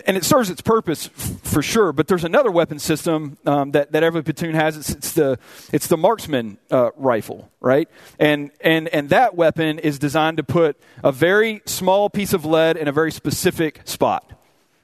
and 0.06 0.18
it 0.18 0.26
serves 0.26 0.50
its 0.50 0.62
purpose 0.62 1.08
for 1.08 1.62
sure. 1.62 1.94
But 1.94 2.08
there's 2.08 2.26
another 2.26 2.52
weapon 2.52 2.78
system 2.78 3.38
um, 3.46 3.72
that, 3.72 3.94
that 3.94 4.04
every 4.04 4.22
platoon 4.22 4.54
has. 4.54 4.78
It's, 4.78 4.90
it's 4.90 5.12
the 5.14 5.40
it's 5.72 5.88
the 5.88 5.98
marksman 5.98 6.58
uh, 6.70 6.92
rifle, 6.98 7.50
right? 7.62 7.88
And 8.20 8.52
and 8.60 8.90
and 8.90 9.10
that 9.10 9.36
weapon 9.36 9.80
is 9.80 9.98
designed 9.98 10.38
to 10.38 10.44
put 10.44 10.78
a 11.04 11.14
very 11.14 11.62
small 11.66 12.10
piece 12.10 12.34
of 12.34 12.46
lead 12.46 12.76
in 12.76 12.90
a 12.90 12.92
very 12.92 13.12
specific 13.14 13.82
spot. 13.86 14.43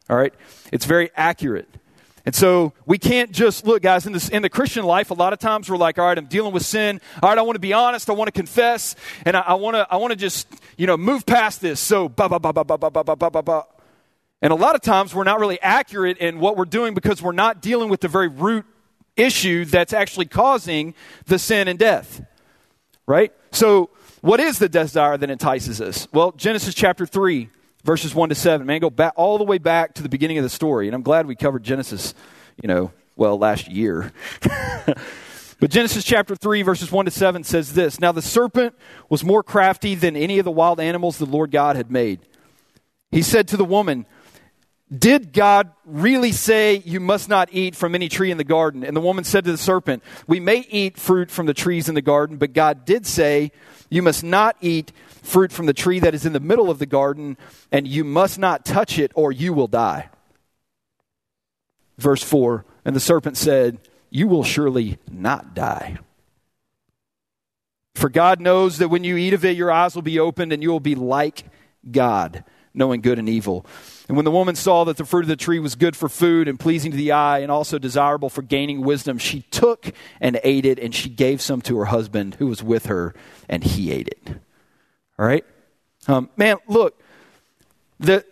All 0.10 0.18
right? 0.18 0.34
It's 0.72 0.86
very 0.86 1.12
accurate. 1.16 1.70
And 2.26 2.36
so 2.36 2.74
we 2.86 2.98
can't 2.98 3.32
just 3.32 3.66
look, 3.66 3.82
guys, 3.82 4.06
in, 4.06 4.14
this, 4.14 4.30
in 4.30 4.42
the 4.42 4.50
Christian 4.50 4.86
life, 4.86 5.10
a 5.10 5.14
lot 5.14 5.34
of 5.34 5.40
times 5.40 5.70
we're 5.70 5.78
like, 5.78 5.98
all 5.98 6.06
right, 6.06 6.18
I'm 6.18 6.26
dealing 6.26 6.54
with 6.54 6.64
sin. 6.64 7.02
All 7.24 7.30
right, 7.30 7.38
I 7.38 7.42
want 7.42 7.56
to 7.56 7.60
be 7.60 7.74
honest. 7.74 8.10
I 8.10 8.14
want 8.14 8.28
to 8.28 8.32
confess. 8.32 8.96
And 9.26 9.36
I, 9.36 9.42
I 9.42 9.54
want 9.56 9.76
to 9.76 9.88
I 9.90 9.96
want 9.96 10.12
to 10.12 10.16
just, 10.16 10.48
you 10.78 10.86
know, 10.86 10.98
move 10.98 11.26
past 11.26 11.62
this. 11.62 11.80
So, 11.80 12.10
ba, 12.10 12.30
ba, 12.30 12.40
ba, 12.40 12.54
ba, 12.54 12.64
ba, 12.66 12.78
ba, 12.78 12.92
ba, 12.92 13.04
ba, 13.04 13.32
ba, 13.32 13.42
ba. 13.42 13.64
And 14.42 14.54
a 14.54 14.56
lot 14.56 14.76
of 14.76 14.82
times 14.82 15.14
we're 15.14 15.24
not 15.24 15.40
really 15.40 15.60
accurate 15.62 16.18
in 16.18 16.40
what 16.40 16.56
we're 16.56 16.66
doing 16.66 16.94
because 16.94 17.22
we're 17.22 17.32
not 17.32 17.62
dealing 17.62 17.90
with 17.90 18.02
the 18.02 18.08
very 18.08 18.28
root 18.28 18.66
issue 19.18 19.66
that's 19.66 19.92
actually 19.92 20.26
causing 20.28 20.94
the 21.26 21.40
sin 21.40 21.68
and 21.68 21.80
death. 21.80 22.24
Right? 23.08 23.34
So, 23.52 23.90
what 24.22 24.40
is 24.40 24.60
the 24.60 24.70
desire 24.70 25.18
that 25.18 25.30
entices 25.30 25.82
us? 25.82 26.08
Well, 26.14 26.34
Genesis 26.34 26.76
chapter 26.76 27.06
3 27.06 27.50
verses 27.84 28.14
1 28.14 28.30
to 28.30 28.36
7. 28.36 28.66
Man, 28.66 28.80
go 28.80 28.90
back 28.90 29.14
all 29.16 29.38
the 29.38 29.44
way 29.44 29.58
back 29.58 29.94
to 29.96 30.04
the 30.04 30.10
beginning 30.10 30.38
of 30.38 30.44
the 30.44 30.50
story. 30.50 30.88
And 30.88 30.96
I'm 30.96 31.02
glad 31.02 31.26
we 31.26 31.36
covered 31.36 31.64
Genesis, 31.64 32.14
you 32.62 32.68
know, 32.68 32.92
well, 33.16 33.38
last 33.38 33.68
year. 33.68 34.12
but 35.60 35.70
Genesis 35.70 36.04
chapter 36.04 36.36
3, 36.36 36.62
verses 36.62 36.92
1 36.92 37.06
to 37.06 37.12
7 37.12 37.44
says 37.44 37.74
this 37.74 38.00
Now 38.00 38.12
the 38.12 38.22
serpent 38.22 38.76
was 39.10 39.24
more 39.24 39.44
crafty 39.44 39.96
than 39.96 40.16
any 40.16 40.40
of 40.40 40.46
the 40.46 40.52
wild 40.52 40.80
animals 40.80 41.18
the 41.18 41.26
Lord 41.26 41.52
God 41.52 41.76
had 41.76 41.92
made. 41.92 42.20
He 43.12 43.22
said 43.22 43.48
to 43.50 43.58
the 43.58 43.66
woman, 43.66 44.06
did 44.96 45.34
God 45.34 45.72
really 45.86 46.32
say 46.32 46.82
you 46.84 47.00
must 47.00 47.30
not 47.30 47.50
eat 47.52 47.76
from 47.76 47.94
any 47.94 48.10
tree 48.10 48.32
in 48.32 48.38
the 48.38 48.44
garden? 48.44 48.84
And 48.84 48.98
the 48.98 49.02
woman 49.02 49.24
said 49.24 49.46
to 49.46 49.52
the 49.52 49.58
serpent, 49.58 50.04
We 50.26 50.40
may 50.40 50.66
eat 50.70 50.98
fruit 50.98 51.30
from 51.30 51.46
the 51.46 51.54
trees 51.54 51.88
in 51.88 51.96
the 51.96 52.02
garden, 52.02 52.38
but 52.38 52.54
God 52.54 52.86
did 52.86 53.06
say, 53.06 53.52
You 53.90 54.02
must 54.02 54.24
not 54.24 54.58
eat 54.62 54.92
fruit 55.22 55.52
from 55.52 55.68
the 55.68 55.74
tree 55.74 56.00
that 56.00 56.16
is 56.16 56.26
in 56.26 56.34
the 56.34 56.40
middle 56.40 56.72
of 56.72 56.80
the 56.80 56.88
garden, 56.88 57.38
and 57.72 57.88
you 57.88 58.04
must 58.04 58.40
not 58.40 58.66
touch 58.66 58.98
it, 58.98 59.12
or 59.14 59.32
you 59.32 59.54
will 59.54 59.68
die. 59.68 60.10
Verse 62.00 62.24
4 62.24 62.66
And 62.84 62.96
the 62.96 63.00
serpent 63.00 63.38
said, 63.38 63.78
You 64.10 64.28
will 64.28 64.44
surely 64.44 64.98
not 65.12 65.54
die. 65.54 66.00
For 67.94 68.10
God 68.10 68.40
knows 68.40 68.80
that 68.80 68.88
when 68.88 69.04
you 69.04 69.18
eat 69.18 69.34
of 69.34 69.46
it, 69.46 69.58
your 69.58 69.72
eyes 69.72 69.94
will 69.94 70.02
be 70.02 70.20
opened, 70.20 70.52
and 70.52 70.64
you 70.64 70.72
will 70.72 70.80
be 70.80 70.96
like 70.96 71.44
God, 71.92 72.44
knowing 72.74 73.02
good 73.02 73.20
and 73.20 73.30
evil. 73.30 73.68
And 74.10 74.18
when 74.18 74.26
the 74.26 74.32
woman 74.32 74.56
saw 74.56 74.86
that 74.86 74.98
the 74.98 75.06
fruit 75.06 75.22
of 75.22 75.28
the 75.28 75.36
tree 75.36 75.60
was 75.60 75.76
good 75.76 75.96
for 75.96 76.10
food 76.10 76.48
and 76.48 76.60
pleasing 76.60 76.90
to 76.90 76.98
the 76.98 77.12
eye 77.12 77.40
and 77.40 77.52
also 77.52 77.78
desirable 77.78 78.28
for 78.28 78.42
gaining 78.42 78.82
wisdom, 78.82 79.20
she 79.20 79.42
took 79.52 79.92
and 80.20 80.40
ate 80.44 80.66
it, 80.66 80.80
and 80.80 80.96
she 80.96 81.10
gave 81.10 81.42
some 81.42 81.62
to 81.62 81.78
her 81.78 81.86
husband 81.86 82.36
who 82.40 82.48
was 82.48 82.64
with 82.64 82.88
her, 82.88 83.14
and 83.48 83.64
he 83.64 83.92
ate 83.92 84.08
it. 84.08 84.30
All 85.20 85.28
right? 85.28 85.46
Um, 86.08 86.32
man, 86.36 86.58
look, 86.68 87.00
the, 88.00 88.26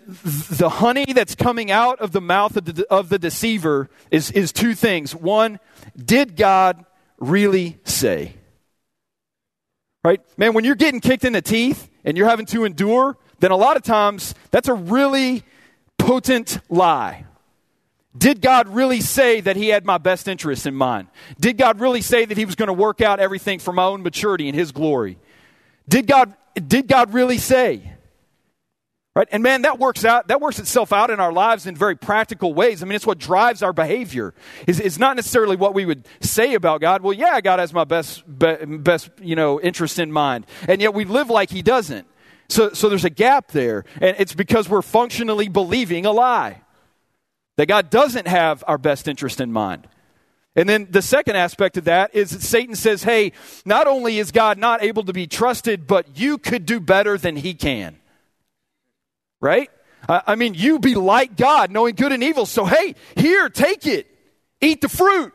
the 0.49 0.67
honey 0.67 1.13
that's 1.13 1.35
coming 1.35 1.69
out 1.69 1.99
of 1.99 2.11
the 2.11 2.21
mouth 2.21 2.57
of 2.57 2.65
the, 2.65 2.87
of 2.89 3.09
the 3.09 3.19
deceiver 3.19 3.87
is, 4.09 4.31
is 4.31 4.51
two 4.51 4.73
things. 4.73 5.13
One, 5.13 5.59
did 5.95 6.35
God 6.35 6.83
really 7.19 7.77
say? 7.83 8.33
Right? 10.03 10.21
Man, 10.37 10.53
when 10.53 10.63
you're 10.63 10.73
getting 10.73 11.01
kicked 11.01 11.23
in 11.23 11.33
the 11.33 11.41
teeth 11.43 11.87
and 12.03 12.17
you're 12.17 12.29
having 12.29 12.47
to 12.47 12.65
endure, 12.65 13.15
then 13.41 13.51
a 13.51 13.57
lot 13.57 13.77
of 13.77 13.83
times 13.83 14.33
that's 14.49 14.69
a 14.69 14.73
really 14.73 15.43
potent 16.07 16.59
lie. 16.69 17.25
Did 18.17 18.41
God 18.41 18.69
really 18.69 19.01
say 19.01 19.41
that 19.41 19.57
He 19.57 19.67
had 19.67 19.85
my 19.85 19.97
best 19.97 20.29
interest 20.29 20.65
in 20.65 20.73
mind? 20.73 21.09
Did 21.37 21.57
God 21.57 21.81
really 21.81 22.01
say 22.01 22.23
that 22.23 22.37
He 22.37 22.45
was 22.45 22.55
going 22.55 22.67
to 22.67 22.73
work 22.73 23.01
out 23.01 23.19
everything 23.19 23.59
for 23.59 23.73
my 23.73 23.83
own 23.83 24.03
maturity 24.03 24.47
and 24.47 24.57
His 24.57 24.71
glory? 24.71 25.17
Did 25.89 26.07
God, 26.07 26.33
did 26.55 26.87
God 26.87 27.13
really 27.13 27.37
say? 27.37 27.91
Right? 29.15 29.27
And 29.31 29.43
man, 29.43 29.63
that 29.63 29.79
works 29.79 30.05
out, 30.05 30.29
that 30.29 30.39
works 30.39 30.59
itself 30.59 30.93
out 30.93 31.09
in 31.09 31.19
our 31.19 31.33
lives 31.33 31.67
in 31.67 31.75
very 31.75 31.97
practical 31.97 32.53
ways. 32.53 32.81
I 32.81 32.85
mean, 32.85 32.95
it's 32.95 33.05
what 33.05 33.17
drives 33.17 33.61
our 33.61 33.73
behavior. 33.73 34.33
It's, 34.65 34.79
it's 34.79 34.97
not 34.97 35.17
necessarily 35.17 35.57
what 35.57 35.73
we 35.73 35.85
would 35.85 36.07
say 36.21 36.53
about 36.53 36.79
God. 36.79 37.01
Well, 37.01 37.13
yeah, 37.13 37.41
God 37.41 37.59
has 37.59 37.73
my 37.73 37.83
best, 37.83 38.23
best, 38.27 39.09
you 39.21 39.35
know, 39.35 39.59
interest 39.59 39.99
in 39.99 40.11
mind. 40.11 40.45
And 40.69 40.81
yet 40.81 40.93
we 40.93 41.03
live 41.03 41.29
like 41.29 41.49
He 41.49 41.61
doesn't. 41.61 42.07
So, 42.49 42.71
so 42.73 42.89
there's 42.89 43.05
a 43.05 43.09
gap 43.09 43.51
there. 43.51 43.85
And 44.01 44.15
it's 44.19 44.33
because 44.33 44.69
we're 44.69 44.81
functionally 44.81 45.47
believing 45.47 46.05
a 46.05 46.11
lie. 46.11 46.61
That 47.57 47.67
God 47.67 47.89
doesn't 47.89 48.27
have 48.27 48.63
our 48.67 48.77
best 48.77 49.07
interest 49.07 49.41
in 49.41 49.51
mind. 49.51 49.87
And 50.55 50.69
then 50.69 50.87
the 50.89 51.01
second 51.01 51.35
aspect 51.35 51.77
of 51.77 51.85
that 51.85 52.15
is 52.15 52.31
that 52.31 52.41
Satan 52.41 52.75
says, 52.75 53.03
hey, 53.03 53.31
not 53.65 53.87
only 53.87 54.19
is 54.19 54.31
God 54.31 54.57
not 54.57 54.83
able 54.83 55.03
to 55.05 55.13
be 55.13 55.27
trusted, 55.27 55.87
but 55.87 56.19
you 56.19 56.37
could 56.37 56.65
do 56.65 56.79
better 56.79 57.17
than 57.17 57.35
he 57.35 57.53
can 57.53 57.97
right? 59.39 59.69
I 60.07 60.35
mean, 60.35 60.53
you 60.53 60.79
be 60.79 60.95
like 60.95 61.35
God, 61.35 61.71
knowing 61.71 61.95
good 61.95 62.11
and 62.11 62.23
evil. 62.23 62.45
So, 62.45 62.65
hey, 62.65 62.95
here, 63.15 63.49
take 63.49 63.85
it, 63.85 64.07
eat 64.61 64.81
the 64.81 64.89
fruit. 64.89 65.33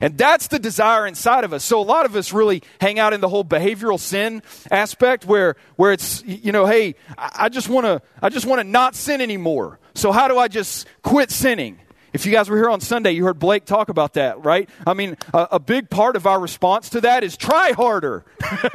And 0.00 0.16
that's 0.16 0.46
the 0.46 0.60
desire 0.60 1.06
inside 1.06 1.42
of 1.42 1.52
us. 1.52 1.64
So 1.64 1.80
a 1.80 1.82
lot 1.82 2.06
of 2.06 2.14
us 2.14 2.32
really 2.32 2.62
hang 2.80 3.00
out 3.00 3.12
in 3.12 3.20
the 3.20 3.28
whole 3.28 3.44
behavioral 3.44 3.98
sin 3.98 4.42
aspect 4.70 5.26
where, 5.26 5.56
where 5.74 5.92
it's, 5.92 6.22
you 6.24 6.52
know, 6.52 6.66
hey, 6.66 6.94
I 7.16 7.48
just 7.48 7.68
want 7.68 7.84
to, 7.86 8.00
I 8.22 8.28
just 8.28 8.46
want 8.46 8.60
to 8.60 8.64
not 8.64 8.94
sin 8.94 9.20
anymore. 9.20 9.80
So 9.94 10.12
how 10.12 10.28
do 10.28 10.38
I 10.38 10.46
just 10.46 10.86
quit 11.02 11.32
sinning? 11.32 11.80
If 12.12 12.24
you 12.26 12.32
guys 12.32 12.48
were 12.48 12.56
here 12.56 12.70
on 12.70 12.80
Sunday, 12.80 13.10
you 13.12 13.24
heard 13.24 13.40
Blake 13.40 13.64
talk 13.64 13.88
about 13.88 14.14
that, 14.14 14.42
right? 14.44 14.70
I 14.86 14.94
mean, 14.94 15.16
a, 15.34 15.48
a 15.52 15.58
big 15.58 15.90
part 15.90 16.14
of 16.14 16.26
our 16.26 16.40
response 16.40 16.90
to 16.90 17.00
that 17.02 17.24
is 17.24 17.36
try 17.36 17.72
harder. 17.72 18.24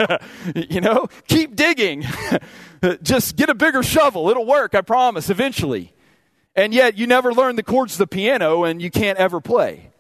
you 0.56 0.82
know, 0.82 1.08
keep 1.28 1.56
digging. 1.56 2.04
Just 3.02 3.38
get 3.38 3.50
a 3.50 3.56
bigger 3.56 3.82
shovel. 3.82 4.30
It'll 4.30 4.46
work, 4.46 4.76
I 4.76 4.82
promise, 4.82 5.30
eventually. 5.30 5.94
And 6.54 6.74
yet, 6.74 6.98
you 6.98 7.08
never 7.08 7.34
learn 7.34 7.56
the 7.56 7.64
chords 7.64 7.94
of 7.94 8.00
the 8.00 8.08
piano 8.08 8.66
and 8.66 8.82
you 8.82 8.92
can't 8.92 9.18
ever 9.18 9.42
play. 9.42 9.93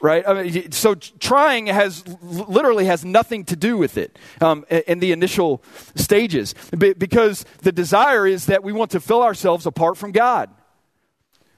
Right? 0.00 0.26
I 0.26 0.42
mean, 0.42 0.72
so 0.72 0.94
trying 0.94 1.66
has 1.66 2.06
literally 2.22 2.86
has 2.86 3.04
nothing 3.04 3.44
to 3.46 3.56
do 3.56 3.76
with 3.76 3.96
it 3.96 4.18
um, 4.40 4.64
in 4.68 5.00
the 5.00 5.12
initial 5.12 5.62
stages 5.94 6.54
because 6.76 7.44
the 7.62 7.72
desire 7.72 8.26
is 8.26 8.46
that 8.46 8.62
we 8.62 8.72
want 8.72 8.90
to 8.92 9.00
fill 9.00 9.22
ourselves 9.22 9.66
apart 9.66 9.96
from 9.96 10.12
God 10.12 10.50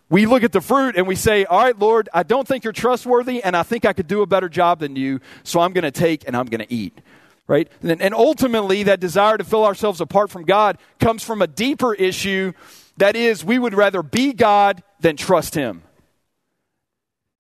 we 0.08 0.26
look 0.26 0.42
at 0.42 0.52
the 0.52 0.60
fruit 0.60 0.96
and 0.96 1.06
we 1.06 1.16
say, 1.16 1.44
All 1.44 1.62
right, 1.62 1.78
Lord, 1.78 2.08
I 2.14 2.22
don't 2.22 2.46
think 2.46 2.64
you're 2.64 2.72
trustworthy, 2.72 3.42
and 3.42 3.56
I 3.56 3.62
think 3.62 3.84
I 3.84 3.92
could 3.92 4.06
do 4.06 4.22
a 4.22 4.26
better 4.26 4.48
job 4.48 4.78
than 4.78 4.96
you, 4.96 5.20
so 5.42 5.60
I'm 5.60 5.72
going 5.72 5.84
to 5.84 5.90
take 5.90 6.26
and 6.26 6.36
I'm 6.36 6.46
going 6.46 6.60
to 6.60 6.72
eat. 6.72 7.00
Right? 7.48 7.70
And, 7.82 8.02
and 8.02 8.14
ultimately, 8.14 8.84
that 8.84 9.00
desire 9.00 9.38
to 9.38 9.44
fill 9.44 9.64
ourselves 9.64 10.00
apart 10.00 10.30
from 10.30 10.44
God 10.44 10.78
comes 10.98 11.22
from 11.22 11.42
a 11.42 11.46
deeper 11.46 11.94
issue 11.94 12.52
that 12.96 13.14
is, 13.14 13.44
we 13.44 13.58
would 13.58 13.74
rather 13.74 14.02
be 14.02 14.32
God 14.32 14.82
than 15.00 15.16
trust 15.16 15.54
Him. 15.54 15.82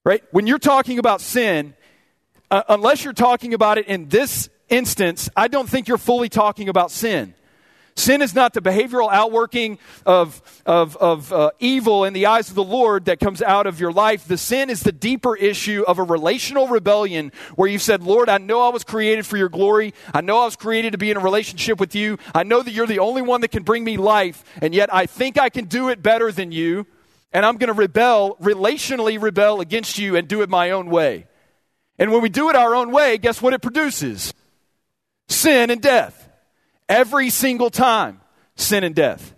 Right? 0.06 0.22
When 0.30 0.46
you're 0.46 0.60
talking 0.60 1.00
about 1.00 1.20
sin, 1.20 1.74
uh, 2.48 2.62
unless 2.68 3.02
you're 3.02 3.12
talking 3.12 3.54
about 3.54 3.76
it 3.76 3.88
in 3.88 4.08
this 4.08 4.48
instance, 4.68 5.28
I 5.36 5.48
don't 5.48 5.68
think 5.68 5.88
you're 5.88 5.98
fully 5.98 6.28
talking 6.28 6.68
about 6.68 6.92
sin. 6.92 7.34
Sin 7.96 8.22
is 8.22 8.32
not 8.32 8.54
the 8.54 8.60
behavioral 8.60 9.10
outworking 9.10 9.80
of, 10.04 10.40
of, 10.64 10.96
of 10.98 11.32
uh, 11.32 11.50
evil 11.58 12.04
in 12.04 12.12
the 12.12 12.26
eyes 12.26 12.50
of 12.50 12.54
the 12.54 12.62
Lord 12.62 13.06
that 13.06 13.18
comes 13.18 13.42
out 13.42 13.66
of 13.66 13.80
your 13.80 13.90
life. 13.90 14.28
The 14.28 14.38
sin 14.38 14.70
is 14.70 14.84
the 14.84 14.92
deeper 14.92 15.34
issue 15.34 15.82
of 15.88 15.98
a 15.98 16.04
relational 16.04 16.68
rebellion 16.68 17.32
where 17.56 17.68
you've 17.68 17.82
said, 17.82 18.04
Lord, 18.04 18.28
I 18.28 18.38
know 18.38 18.60
I 18.60 18.68
was 18.68 18.84
created 18.84 19.26
for 19.26 19.36
your 19.36 19.48
glory. 19.48 19.92
I 20.14 20.20
know 20.20 20.38
I 20.38 20.44
was 20.44 20.54
created 20.54 20.92
to 20.92 20.98
be 20.98 21.10
in 21.10 21.16
a 21.16 21.20
relationship 21.20 21.80
with 21.80 21.96
you. 21.96 22.16
I 22.32 22.44
know 22.44 22.62
that 22.62 22.70
you're 22.70 22.86
the 22.86 23.00
only 23.00 23.22
one 23.22 23.40
that 23.40 23.50
can 23.50 23.64
bring 23.64 23.82
me 23.82 23.96
life, 23.96 24.44
and 24.62 24.72
yet 24.72 24.94
I 24.94 25.06
think 25.06 25.36
I 25.36 25.48
can 25.48 25.64
do 25.64 25.88
it 25.88 26.00
better 26.00 26.30
than 26.30 26.52
you, 26.52 26.86
and 27.32 27.44
I'm 27.44 27.56
going 27.56 27.68
to 27.68 27.74
rebel, 27.74 28.36
relationally 28.40 29.20
rebel 29.20 29.60
against 29.60 29.98
you 29.98 30.16
and 30.16 30.26
do 30.26 30.42
it 30.42 30.48
my 30.48 30.70
own 30.70 30.90
way. 30.90 31.26
And 31.98 32.12
when 32.12 32.22
we 32.22 32.28
do 32.28 32.50
it 32.50 32.56
our 32.56 32.74
own 32.74 32.92
way, 32.92 33.18
guess 33.18 33.40
what 33.40 33.52
it 33.52 33.62
produces? 33.62 34.34
Sin 35.28 35.70
and 35.70 35.80
death. 35.80 36.28
Every 36.88 37.30
single 37.30 37.70
time, 37.70 38.20
sin 38.54 38.84
and 38.84 38.94
death. 38.94 39.34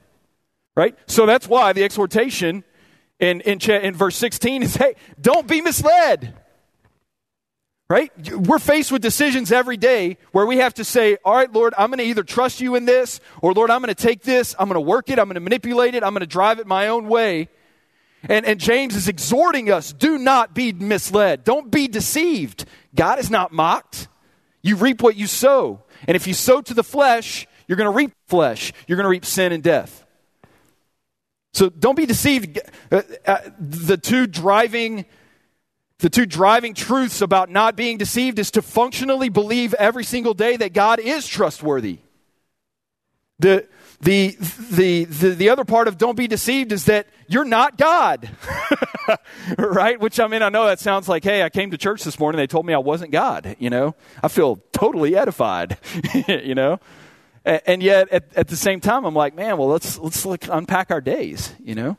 Right? 0.76 0.96
So 1.06 1.26
that's 1.26 1.48
why 1.48 1.72
the 1.72 1.82
exhortation 1.82 2.62
in, 3.18 3.40
in, 3.40 3.58
in 3.60 3.94
verse 3.94 4.16
16 4.16 4.62
is 4.62 4.76
hey, 4.76 4.94
don't 5.20 5.46
be 5.46 5.60
misled. 5.60 6.34
Right? 7.90 8.12
We're 8.32 8.58
faced 8.58 8.92
with 8.92 9.00
decisions 9.00 9.50
every 9.50 9.78
day 9.78 10.18
where 10.32 10.44
we 10.44 10.58
have 10.58 10.74
to 10.74 10.84
say, 10.84 11.16
All 11.24 11.34
right, 11.34 11.50
Lord, 11.50 11.72
I'm 11.78 11.88
going 11.88 11.98
to 11.98 12.04
either 12.04 12.22
trust 12.22 12.60
you 12.60 12.74
in 12.74 12.84
this, 12.84 13.18
or 13.40 13.54
Lord, 13.54 13.70
I'm 13.70 13.80
going 13.80 13.94
to 13.94 14.00
take 14.00 14.22
this, 14.22 14.54
I'm 14.58 14.68
going 14.68 14.74
to 14.74 14.80
work 14.80 15.08
it, 15.08 15.18
I'm 15.18 15.24
going 15.24 15.36
to 15.36 15.40
manipulate 15.40 15.94
it, 15.94 16.04
I'm 16.04 16.12
going 16.12 16.20
to 16.20 16.26
drive 16.26 16.58
it 16.58 16.66
my 16.66 16.88
own 16.88 17.08
way. 17.08 17.48
And, 18.22 18.44
and 18.44 18.58
James 18.58 18.96
is 18.96 19.08
exhorting 19.08 19.70
us 19.70 19.92
do 19.92 20.18
not 20.18 20.54
be 20.54 20.72
misled, 20.72 21.44
don't 21.44 21.70
be 21.70 21.88
deceived. 21.88 22.64
God 22.94 23.18
is 23.18 23.30
not 23.30 23.52
mocked. 23.52 24.08
You 24.62 24.76
reap 24.76 25.02
what 25.02 25.16
you 25.16 25.26
sow. 25.26 25.82
And 26.06 26.16
if 26.16 26.26
you 26.26 26.34
sow 26.34 26.60
to 26.62 26.74
the 26.74 26.82
flesh, 26.82 27.46
you're 27.66 27.76
going 27.76 27.90
to 27.90 27.96
reap 27.96 28.12
flesh. 28.26 28.72
You're 28.86 28.96
going 28.96 29.04
to 29.04 29.10
reap 29.10 29.24
sin 29.24 29.52
and 29.52 29.62
death. 29.62 30.04
So 31.54 31.68
don't 31.68 31.94
be 31.94 32.06
deceived. 32.06 32.58
Uh, 32.90 33.02
uh, 33.26 33.38
the 33.58 33.96
two 33.96 34.26
driving 34.26 35.06
the 35.98 36.08
two 36.08 36.26
driving 36.26 36.74
truths 36.74 37.20
about 37.20 37.50
not 37.50 37.74
being 37.74 37.98
deceived 37.98 38.38
is 38.38 38.52
to 38.52 38.62
functionally 38.62 39.28
believe 39.28 39.74
every 39.74 40.04
single 40.04 40.32
day 40.32 40.56
that 40.56 40.72
God 40.72 41.00
is 41.00 41.26
trustworthy. 41.26 41.98
The, 43.40 43.66
the, 44.00 44.36
the, 44.70 45.04
the, 45.04 45.30
the 45.30 45.48
other 45.48 45.64
part 45.64 45.88
of 45.88 45.98
don't 45.98 46.16
be 46.16 46.28
deceived 46.28 46.70
is 46.72 46.84
that 46.84 47.08
you're 47.26 47.44
not 47.44 47.76
God. 47.76 48.30
right? 49.58 50.00
Which, 50.00 50.20
I 50.20 50.28
mean, 50.28 50.42
I 50.42 50.50
know 50.50 50.66
that 50.66 50.78
sounds 50.78 51.08
like, 51.08 51.24
hey, 51.24 51.42
I 51.42 51.50
came 51.50 51.72
to 51.72 51.78
church 51.78 52.04
this 52.04 52.18
morning, 52.18 52.36
they 52.36 52.46
told 52.46 52.64
me 52.64 52.74
I 52.74 52.78
wasn't 52.78 53.10
God, 53.10 53.56
you 53.58 53.70
know? 53.70 53.96
I 54.22 54.28
feel 54.28 54.60
totally 54.72 55.16
edified, 55.16 55.78
you 56.28 56.54
know? 56.54 56.78
And 57.44 57.82
yet, 57.82 58.08
at, 58.10 58.24
at 58.36 58.48
the 58.48 58.56
same 58.56 58.80
time, 58.80 59.04
I'm 59.04 59.14
like, 59.14 59.34
man, 59.34 59.56
well, 59.56 59.68
let's, 59.68 59.98
let's 59.98 60.24
look, 60.24 60.46
unpack 60.48 60.90
our 60.90 61.00
days, 61.00 61.52
you 61.62 61.74
know? 61.74 61.96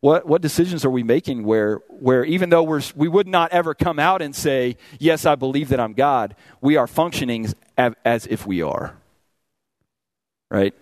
What, 0.00 0.26
what 0.26 0.42
decisions 0.42 0.84
are 0.84 0.90
we 0.90 1.02
making 1.02 1.44
where, 1.44 1.76
where 1.88 2.24
even 2.24 2.50
though 2.50 2.62
we're, 2.62 2.82
we 2.94 3.08
would 3.08 3.26
not 3.26 3.52
ever 3.52 3.74
come 3.74 3.98
out 3.98 4.22
and 4.22 4.34
say, 4.34 4.76
yes, 4.98 5.26
I 5.26 5.34
believe 5.34 5.68
that 5.70 5.80
I'm 5.80 5.92
God, 5.92 6.36
we 6.60 6.76
are 6.76 6.86
functioning 6.86 7.52
as, 7.76 7.94
as 8.04 8.26
if 8.26 8.46
we 8.46 8.62
are? 8.62 8.96
Right? 10.50 10.74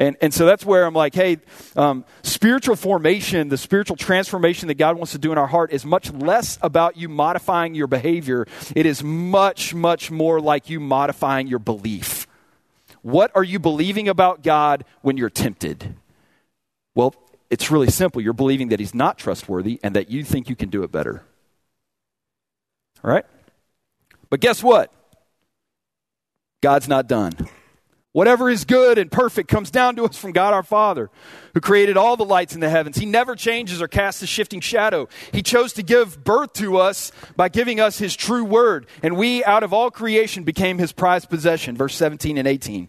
And, 0.00 0.16
and 0.22 0.32
so 0.32 0.46
that's 0.46 0.64
where 0.64 0.86
I'm 0.86 0.94
like, 0.94 1.14
hey, 1.14 1.36
um, 1.76 2.06
spiritual 2.22 2.74
formation, 2.74 3.50
the 3.50 3.58
spiritual 3.58 3.96
transformation 3.96 4.68
that 4.68 4.78
God 4.78 4.96
wants 4.96 5.12
to 5.12 5.18
do 5.18 5.30
in 5.30 5.36
our 5.36 5.46
heart 5.46 5.72
is 5.72 5.84
much 5.84 6.10
less 6.10 6.58
about 6.62 6.96
you 6.96 7.06
modifying 7.10 7.74
your 7.74 7.86
behavior. 7.86 8.46
It 8.74 8.86
is 8.86 9.04
much, 9.04 9.74
much 9.74 10.10
more 10.10 10.40
like 10.40 10.70
you 10.70 10.80
modifying 10.80 11.48
your 11.48 11.58
belief. 11.58 12.26
What 13.02 13.30
are 13.34 13.44
you 13.44 13.58
believing 13.58 14.08
about 14.08 14.42
God 14.42 14.86
when 15.02 15.18
you're 15.18 15.28
tempted? 15.28 15.94
Well, 16.94 17.14
it's 17.50 17.70
really 17.70 17.90
simple. 17.90 18.22
You're 18.22 18.32
believing 18.32 18.70
that 18.70 18.80
He's 18.80 18.94
not 18.94 19.18
trustworthy 19.18 19.80
and 19.82 19.94
that 19.96 20.10
you 20.10 20.24
think 20.24 20.48
you 20.48 20.56
can 20.56 20.70
do 20.70 20.82
it 20.82 20.90
better. 20.90 21.24
All 23.04 23.10
right? 23.10 23.26
But 24.30 24.40
guess 24.40 24.62
what? 24.62 24.90
God's 26.62 26.88
not 26.88 27.06
done. 27.06 27.32
Whatever 28.12 28.50
is 28.50 28.64
good 28.64 28.98
and 28.98 29.10
perfect 29.10 29.48
comes 29.48 29.70
down 29.70 29.94
to 29.94 30.04
us 30.04 30.16
from 30.16 30.32
God 30.32 30.52
our 30.52 30.64
Father, 30.64 31.10
who 31.54 31.60
created 31.60 31.96
all 31.96 32.16
the 32.16 32.24
lights 32.24 32.54
in 32.54 32.60
the 32.60 32.68
heavens. 32.68 32.96
He 32.96 33.06
never 33.06 33.36
changes 33.36 33.80
or 33.80 33.86
casts 33.86 34.20
a 34.20 34.26
shifting 34.26 34.60
shadow. 34.60 35.08
He 35.32 35.42
chose 35.42 35.74
to 35.74 35.84
give 35.84 36.24
birth 36.24 36.52
to 36.54 36.78
us 36.78 37.12
by 37.36 37.48
giving 37.48 37.78
us 37.78 37.98
His 37.98 38.16
true 38.16 38.42
word, 38.42 38.88
and 39.00 39.16
we, 39.16 39.44
out 39.44 39.62
of 39.62 39.72
all 39.72 39.92
creation, 39.92 40.42
became 40.42 40.78
His 40.78 40.90
prized 40.90 41.30
possession. 41.30 41.76
Verse 41.76 41.94
17 41.94 42.36
and 42.36 42.48
18. 42.48 42.88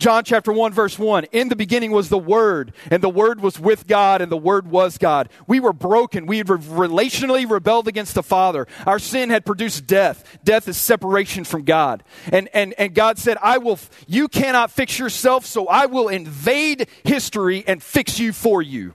John 0.00 0.24
chapter 0.24 0.50
1 0.50 0.72
verse 0.72 0.98
1. 0.98 1.24
In 1.24 1.50
the 1.50 1.56
beginning 1.56 1.90
was 1.90 2.08
the 2.08 2.16
Word, 2.16 2.72
and 2.90 3.02
the 3.02 3.10
Word 3.10 3.42
was 3.42 3.60
with 3.60 3.86
God, 3.86 4.22
and 4.22 4.32
the 4.32 4.36
Word 4.36 4.66
was 4.66 4.96
God. 4.96 5.28
We 5.46 5.60
were 5.60 5.74
broken. 5.74 6.24
We 6.24 6.38
had 6.38 6.46
relationally 6.46 7.48
rebelled 7.48 7.86
against 7.86 8.14
the 8.14 8.22
Father. 8.22 8.66
Our 8.86 8.98
sin 8.98 9.28
had 9.28 9.44
produced 9.44 9.86
death. 9.86 10.38
Death 10.42 10.68
is 10.68 10.78
separation 10.78 11.44
from 11.44 11.64
God. 11.64 12.02
And, 12.32 12.48
and, 12.54 12.72
and 12.78 12.94
God 12.94 13.18
said, 13.18 13.36
I 13.42 13.58
will, 13.58 13.78
you 14.06 14.28
cannot 14.28 14.70
fix 14.70 14.98
yourself, 14.98 15.44
so 15.44 15.68
I 15.68 15.84
will 15.84 16.08
invade 16.08 16.88
history 17.04 17.62
and 17.66 17.82
fix 17.82 18.18
you 18.18 18.32
for 18.32 18.62
you. 18.62 18.94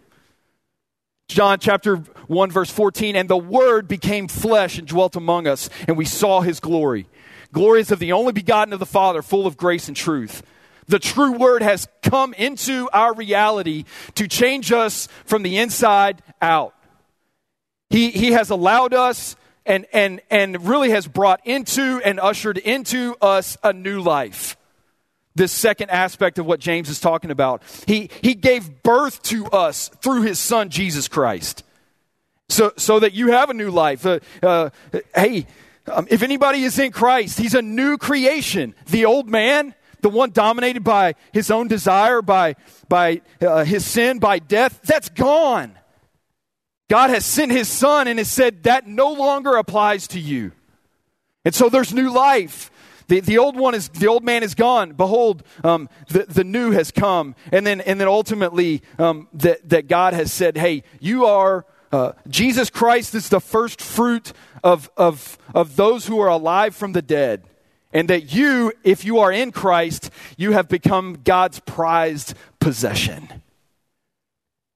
John 1.27 1.59
chapter 1.59 1.97
1 1.97 2.49
verse 2.49 2.71
14, 2.71 3.15
and 3.15 3.29
the 3.29 3.37
Word 3.37 3.87
became 3.87 4.27
flesh 4.27 4.79
and 4.79 4.87
dwelt 4.87 5.15
among 5.15 5.45
us, 5.45 5.69
and 5.87 5.97
we 5.97 6.05
saw 6.05 6.41
his 6.41 6.59
glory. 6.59 7.07
Glories 7.53 7.91
of 7.91 7.99
the 7.99 8.11
only 8.11 8.33
begotten 8.33 8.73
of 8.73 8.79
the 8.79 8.87
Father, 8.87 9.21
full 9.21 9.45
of 9.45 9.55
grace 9.55 9.87
and 9.87 9.95
truth. 9.95 10.41
The 10.87 10.99
true 10.99 11.33
word 11.33 11.61
has 11.61 11.87
come 12.03 12.33
into 12.33 12.89
our 12.93 13.13
reality 13.13 13.85
to 14.15 14.27
change 14.27 14.71
us 14.71 15.07
from 15.25 15.43
the 15.43 15.57
inside 15.57 16.21
out. 16.41 16.75
He, 17.89 18.11
he 18.11 18.31
has 18.33 18.49
allowed 18.49 18.93
us 18.93 19.35
and, 19.65 19.85
and, 19.93 20.21
and 20.29 20.67
really 20.67 20.91
has 20.91 21.07
brought 21.07 21.41
into 21.45 22.01
and 22.03 22.19
ushered 22.19 22.57
into 22.57 23.15
us 23.21 23.57
a 23.63 23.73
new 23.73 24.01
life. 24.01 24.57
This 25.33 25.51
second 25.51 25.89
aspect 25.89 26.39
of 26.39 26.45
what 26.45 26.59
James 26.59 26.89
is 26.89 26.99
talking 26.99 27.31
about. 27.31 27.61
He, 27.87 28.09
he 28.21 28.35
gave 28.35 28.83
birth 28.83 29.21
to 29.23 29.47
us 29.47 29.89
through 30.01 30.21
his 30.21 30.39
son, 30.39 30.69
Jesus 30.69 31.07
Christ. 31.07 31.63
So, 32.47 32.71
so 32.77 32.99
that 32.99 33.13
you 33.13 33.31
have 33.31 33.49
a 33.49 33.53
new 33.53 33.71
life. 33.71 34.05
Uh, 34.05 34.19
uh, 34.41 34.69
hey, 35.15 35.47
um, 35.91 36.07
if 36.09 36.23
anybody 36.23 36.63
is 36.63 36.79
in 36.79 36.91
Christ, 36.91 37.37
he's 37.37 37.53
a 37.53 37.61
new 37.61 37.97
creation. 37.97 38.75
The 38.87 39.05
old 39.05 39.27
man, 39.27 39.73
the 40.05 40.09
one 40.09 40.29
dominated 40.29 40.83
by 40.83 41.15
his 41.33 41.49
own 41.49 41.67
desire, 41.67 42.21
by, 42.21 42.55
by 42.87 43.21
uh, 43.41 43.63
his 43.63 43.83
sin, 43.83 44.19
by 44.19 44.37
death, 44.37 44.79
that's 44.83 45.09
gone. 45.09 45.73
God 46.87 47.09
has 47.09 47.25
sent 47.25 47.51
his 47.51 47.67
son 47.67 48.07
and 48.07 48.19
has 48.19 48.29
said 48.29 48.61
that 48.65 48.85
no 48.85 49.13
longer 49.13 49.55
applies 49.55 50.05
to 50.09 50.19
you. 50.19 50.51
And 51.43 51.55
so 51.55 51.69
there's 51.69 51.91
new 51.91 52.11
life. 52.11 52.69
The, 53.07 53.19
the 53.19 53.39
old 53.39 53.57
one 53.57 53.73
is 53.73 53.89
the 53.89 54.05
old 54.05 54.23
man 54.23 54.43
is 54.43 54.53
gone. 54.53 54.91
Behold, 54.93 55.41
um, 55.63 55.89
the, 56.09 56.27
the 56.29 56.43
new 56.43 56.69
has 56.69 56.91
come. 56.91 57.33
And 57.51 57.65
then 57.65 57.81
and 57.81 57.99
then 57.99 58.07
ultimately 58.07 58.83
um, 58.99 59.27
that, 59.33 59.67
that 59.69 59.87
God 59.87 60.13
has 60.13 60.31
said, 60.31 60.55
Hey, 60.55 60.83
you 60.99 61.25
are 61.25 61.65
uh, 61.91 62.11
Jesus 62.27 62.69
Christ 62.69 63.15
is 63.15 63.29
the 63.29 63.41
first 63.41 63.81
fruit 63.81 64.33
of, 64.63 64.91
of, 64.97 65.39
of 65.55 65.75
those 65.75 66.05
who 66.05 66.19
are 66.19 66.29
alive 66.29 66.75
from 66.75 66.91
the 66.91 67.01
dead 67.01 67.43
and 67.95 68.09
that 68.09 68.33
you, 68.33 68.73
if 68.83 69.05
you 69.05 69.19
are 69.19 69.31
in 69.31 69.53
Christ, 69.53 70.11
you 70.35 70.51
have 70.51 70.67
become 70.67 71.17
God's 71.23 71.61
prized 71.61 72.33
possession. 72.59 73.41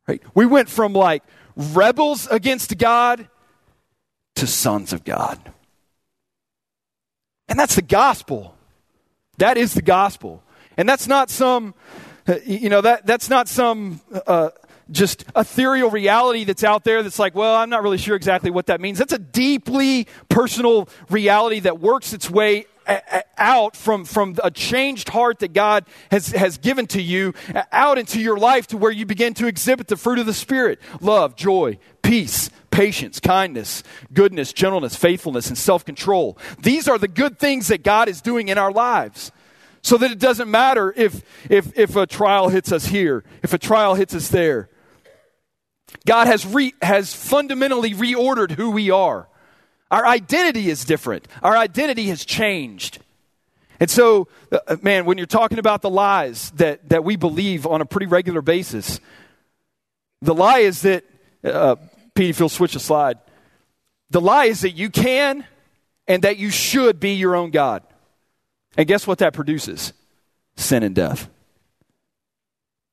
Right? 0.07 0.23
We 0.33 0.45
went 0.45 0.69
from 0.69 0.93
like 0.93 1.21
rebels 1.57 2.27
against 2.27 2.77
God 2.77 3.27
to 4.35 4.47
sons 4.47 4.93
of 4.93 5.03
God. 5.03 5.38
And 7.49 7.59
that's 7.59 7.75
the 7.75 7.81
gospel. 7.81 8.55
That 9.38 9.57
is 9.57 9.73
the 9.73 9.81
gospel. 9.81 10.41
And 10.77 10.88
that's 10.88 11.05
not 11.05 11.29
some, 11.29 11.73
you 12.45 12.69
know, 12.69 12.79
that, 12.79 13.05
that's 13.05 13.29
not 13.29 13.49
some 13.49 13.99
uh, 14.27 14.51
just 14.91 15.25
ethereal 15.35 15.89
reality 15.89 16.45
that's 16.45 16.63
out 16.63 16.85
there 16.85 17.03
that's 17.03 17.19
like, 17.19 17.35
well, 17.35 17.57
I'm 17.57 17.69
not 17.69 17.83
really 17.83 17.97
sure 17.97 18.15
exactly 18.15 18.49
what 18.49 18.67
that 18.67 18.79
means. 18.79 18.97
That's 18.97 19.11
a 19.11 19.19
deeply 19.19 20.07
personal 20.29 20.88
reality 21.09 21.59
that 21.61 21.81
works 21.81 22.13
its 22.13 22.29
way 22.29 22.65
out 23.38 23.75
from, 23.75 24.05
from 24.05 24.36
a 24.43 24.51
changed 24.51 25.10
heart 25.10 25.39
that 25.39 25.53
God 25.53 25.86
has, 26.12 26.27
has 26.29 26.58
given 26.58 26.88
to 26.88 27.01
you 27.01 27.34
out 27.72 27.98
into 27.98 28.19
your 28.19 28.38
life 28.38 28.67
to 28.67 28.77
where 28.77 28.91
you 28.91 29.05
begin 29.05 29.34
to 29.36 29.48
exhibit 29.48 29.88
the 29.88 29.98
fruit 29.98 30.19
of 30.19 30.25
the 30.25 30.34
Spirit 30.34 30.79
love, 31.01 31.36
joy, 31.36 31.77
peace, 32.01 32.50
patience, 32.72 33.19
kindness, 33.19 33.84
goodness, 34.13 34.53
gentleness, 34.53 34.96
faithfulness, 34.96 35.48
and 35.48 35.58
self 35.58 35.86
control. 35.86 36.38
These 36.62 36.88
are 36.88 36.98
the 36.98 37.08
good 37.08 37.39
things 37.39 37.67
that 37.67 37.84
God 37.84 38.10
is 38.10 38.22
doing 38.22 38.50
in 38.50 38.58
our 38.58 38.72
lives. 38.72 39.31
So 39.81 39.98
that 39.98 40.12
it 40.12 40.19
doesn't 40.19 40.51
matter 40.51 40.93
if, 40.98 41.22
if, 41.50 41.77
if 41.79 41.96
a 41.96 42.05
trial 42.05 42.50
hits 42.50 42.74
us 42.74 42.88
here, 42.88 43.24
if 43.41 43.53
a 43.53 43.58
trial 43.58 43.96
hits 43.96 44.13
us 44.13 44.27
there. 44.27 44.69
God 46.05 46.27
has, 46.27 46.46
re, 46.46 46.74
has 46.81 47.13
fundamentally 47.13 47.91
reordered 47.91 48.51
who 48.51 48.71
we 48.71 48.91
are. 48.91 49.28
Our 49.91 50.06
identity 50.06 50.69
is 50.69 50.86
different. 50.86 51.28
Our 51.41 51.58
identity 51.58 52.08
has 52.10 52.23
changed. 52.25 52.99
And 53.80 53.89
so, 53.89 54.28
uh, 54.52 54.78
man, 54.82 55.06
when 55.06 55.17
you're 55.17 55.28
talking 55.28 55.58
about 55.58 55.82
the 55.82 55.89
lies 55.89 56.52
that, 56.52 56.89
that 56.89 57.04
we 57.04 57.15
believe 57.15 57.65
on 57.65 57.82
a 57.82 57.86
pretty 57.86 58.08
regular 58.08 58.41
basis, 58.41 58.99
the 60.21 60.34
lie 60.34 60.60
is 60.60 60.82
that, 60.82 61.06
uh, 61.43 61.75
Pete, 62.13 62.30
if 62.30 62.39
you'll 62.39 62.49
switch 62.49 62.75
a 62.75 62.80
slide, 62.80 63.17
the 64.10 64.21
lie 64.21 64.45
is 64.45 64.62
that 64.62 64.71
you 64.71 64.89
can 64.89 65.45
and 66.08 66.23
that 66.23 66.38
you 66.38 66.49
should 66.49 66.99
be 66.99 67.13
your 67.13 67.36
own 67.36 67.52
God. 67.52 67.84
And 68.75 68.88
guess 68.88 69.08
what 69.08 69.19
that 69.19 69.34
produces? 69.34 69.93
Sin 70.56 70.84
and 70.84 70.93
death. 70.93 71.30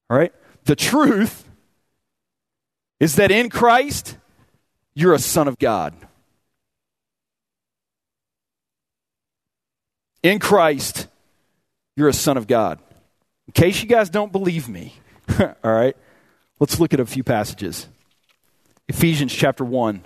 All 0.09 0.17
right? 0.17 0.33
The 0.65 0.77
truth 0.77 1.49
is 3.01 3.17
that 3.17 3.31
in 3.31 3.51
Christ, 3.51 4.17
you're 4.95 5.15
a 5.15 5.19
son 5.19 5.49
of 5.49 5.59
God. 5.59 5.95
In 10.27 10.41
Christ, 10.41 11.07
you're 11.95 12.09
a 12.09 12.13
son 12.13 12.37
of 12.37 12.49
God. 12.49 12.81
In 13.47 13.53
case 13.53 13.81
you 13.81 13.89
guys 13.89 14.11
don't 14.11 14.33
believe 14.33 14.69
me, 14.69 14.93
all 15.39 15.55
right, 15.63 15.97
let's 16.59 16.81
look 16.81 16.93
at 16.93 16.99
a 16.99 17.07
few 17.07 17.23
passages. 17.23 17.87
Ephesians 18.89 19.33
chapter 19.33 19.65
1, 19.65 20.03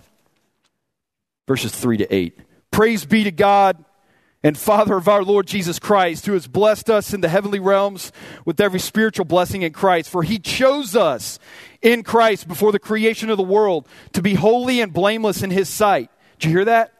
verses 1.48 1.72
3 1.72 1.96
to 1.98 2.14
8. 2.14 2.38
Praise 2.70 3.06
be 3.06 3.24
to 3.24 3.30
God 3.30 3.82
and 4.42 4.58
Father 4.58 4.96
of 4.96 5.08
our 5.08 5.22
Lord 5.22 5.46
Jesus 5.46 5.78
Christ, 5.78 6.26
who 6.26 6.34
has 6.34 6.46
blessed 6.46 6.90
us 6.90 7.14
in 7.14 7.22
the 7.22 7.28
heavenly 7.28 7.58
realms 7.58 8.12
with 8.44 8.60
every 8.60 8.80
spiritual 8.80 9.24
blessing 9.24 9.62
in 9.62 9.72
Christ. 9.72 10.10
For 10.10 10.22
he 10.22 10.38
chose 10.38 10.94
us 10.94 11.38
in 11.80 12.02
Christ 12.02 12.46
before 12.46 12.72
the 12.72 12.78
creation 12.78 13.30
of 13.30 13.38
the 13.38 13.42
world 13.42 13.88
to 14.12 14.20
be 14.20 14.34
holy 14.34 14.82
and 14.82 14.92
blameless 14.92 15.42
in 15.42 15.50
his 15.50 15.70
sight. 15.70 16.10
Did 16.38 16.48
you 16.48 16.56
hear 16.56 16.64
that? 16.66 16.92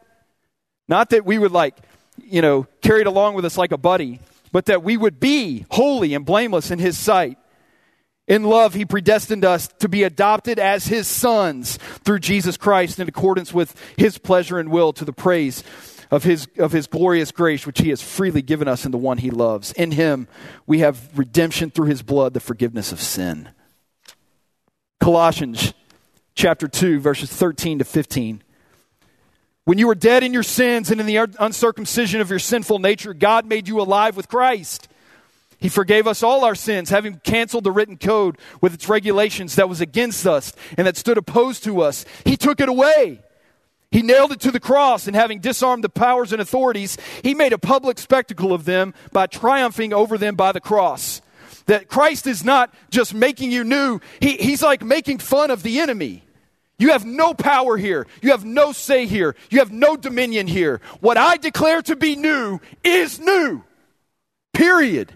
Not 0.87 1.11
that 1.11 1.23
we 1.23 1.37
would 1.37 1.51
like 1.51 1.77
you 2.25 2.41
know, 2.41 2.67
carried 2.81 3.07
along 3.07 3.35
with 3.35 3.45
us 3.45 3.57
like 3.57 3.71
a 3.71 3.77
buddy, 3.77 4.19
but 4.51 4.65
that 4.65 4.83
we 4.83 4.97
would 4.97 5.19
be 5.19 5.65
holy 5.71 6.13
and 6.13 6.25
blameless 6.25 6.71
in 6.71 6.79
His 6.79 6.97
sight. 6.97 7.37
In 8.27 8.43
love, 8.43 8.73
He 8.73 8.85
predestined 8.85 9.45
us 9.45 9.67
to 9.79 9.89
be 9.89 10.03
adopted 10.03 10.59
as 10.59 10.87
His 10.87 11.07
sons 11.07 11.77
through 12.03 12.19
Jesus 12.19 12.57
Christ 12.57 12.99
in 12.99 13.07
accordance 13.07 13.53
with 13.53 13.75
His 13.97 14.17
pleasure 14.17 14.59
and 14.59 14.69
will 14.69 14.93
to 14.93 15.05
the 15.05 15.13
praise 15.13 15.63
of 16.11 16.25
his, 16.25 16.47
of 16.57 16.73
his 16.73 16.87
glorious 16.87 17.31
grace, 17.31 17.65
which 17.65 17.79
he 17.79 17.89
has 17.89 18.01
freely 18.01 18.41
given 18.41 18.67
us 18.67 18.85
in 18.85 18.91
the 18.91 18.97
one 18.97 19.17
he 19.17 19.31
loves. 19.31 19.71
In 19.71 19.91
him, 19.91 20.27
we 20.67 20.79
have 20.79 21.17
redemption 21.17 21.71
through 21.71 21.87
his 21.87 22.03
blood, 22.03 22.33
the 22.33 22.41
forgiveness 22.41 22.91
of 22.91 22.99
sin. 22.99 23.49
Colossians 24.99 25.73
chapter 26.35 26.67
2, 26.67 26.99
verses 26.99 27.31
13 27.31 27.79
to 27.79 27.85
15. 27.85 28.43
When 29.65 29.77
you 29.77 29.87
were 29.87 29.95
dead 29.95 30.23
in 30.23 30.33
your 30.33 30.43
sins 30.43 30.89
and 30.89 30.99
in 30.99 31.05
the 31.05 31.17
uncircumcision 31.39 32.19
of 32.19 32.29
your 32.29 32.39
sinful 32.39 32.79
nature, 32.79 33.13
God 33.13 33.45
made 33.45 33.67
you 33.67 33.79
alive 33.79 34.17
with 34.17 34.27
Christ. 34.27 34.87
He 35.59 35.69
forgave 35.69 36.07
us 36.07 36.23
all 36.23 36.43
our 36.43 36.55
sins, 36.55 36.89
having 36.89 37.19
canceled 37.23 37.63
the 37.63 37.71
written 37.71 37.97
code 37.97 38.39
with 38.61 38.73
its 38.73 38.89
regulations 38.89 39.55
that 39.55 39.69
was 39.69 39.79
against 39.79 40.25
us 40.25 40.53
and 40.75 40.87
that 40.87 40.97
stood 40.97 41.19
opposed 41.19 41.63
to 41.65 41.81
us. 41.81 42.05
He 42.25 42.35
took 42.35 42.59
it 42.59 42.69
away. 42.69 43.19
He 43.91 44.01
nailed 44.01 44.31
it 44.31 44.39
to 44.39 44.51
the 44.51 44.59
cross, 44.59 45.05
and 45.05 45.15
having 45.15 45.39
disarmed 45.39 45.83
the 45.83 45.89
powers 45.89 46.31
and 46.31 46.41
authorities, 46.41 46.97
he 47.23 47.33
made 47.33 47.51
a 47.51 47.57
public 47.57 47.99
spectacle 47.99 48.53
of 48.53 48.63
them 48.63 48.93
by 49.11 49.27
triumphing 49.27 49.93
over 49.93 50.17
them 50.17 50.35
by 50.35 50.53
the 50.53 50.61
cross. 50.61 51.21
That 51.65 51.89
Christ 51.89 52.25
is 52.25 52.43
not 52.43 52.73
just 52.89 53.13
making 53.13 53.51
you 53.51 53.65
new, 53.65 53.99
he, 54.21 54.37
he's 54.37 54.63
like 54.63 54.81
making 54.81 55.19
fun 55.19 55.51
of 55.51 55.61
the 55.61 55.79
enemy. 55.79 56.23
You 56.81 56.89
have 56.89 57.05
no 57.05 57.35
power 57.35 57.77
here. 57.77 58.07
You 58.23 58.31
have 58.31 58.43
no 58.43 58.71
say 58.71 59.05
here. 59.05 59.35
You 59.51 59.59
have 59.59 59.71
no 59.71 59.95
dominion 59.95 60.47
here. 60.47 60.81
What 60.99 61.15
I 61.15 61.37
declare 61.37 61.83
to 61.83 61.95
be 61.95 62.15
new 62.15 62.59
is 62.83 63.19
new. 63.19 63.63
Period. 64.51 65.13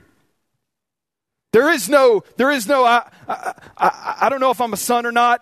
There 1.54 1.72
is 1.72 1.90
no, 1.90 2.24
there 2.38 2.52
is 2.52 2.68
no, 2.68 2.86
I, 2.86 3.10
I, 3.28 4.18
I, 4.22 4.30
don't 4.30 4.42
know 4.42 4.52
if 4.52 4.62
I'm 4.62 4.74
a 4.74 4.78
son 4.78 5.08
or 5.08 5.12
not. 5.12 5.42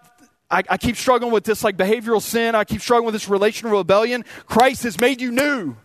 I, 0.49 0.63
I 0.69 0.77
keep 0.77 0.95
struggling 0.95 1.33
with 1.33 1.43
this 1.43 1.61
like 1.61 1.75
behavioral 1.75 2.21
sin. 2.21 2.55
I 2.55 2.63
keep 2.63 2.79
struggling 2.79 3.07
with 3.07 3.15
this 3.15 3.27
relational 3.27 3.77
rebellion. 3.77 4.23
Christ 4.45 4.83
has 4.83 4.97
made 5.01 5.19
you 5.19 5.29
new. 5.29 5.75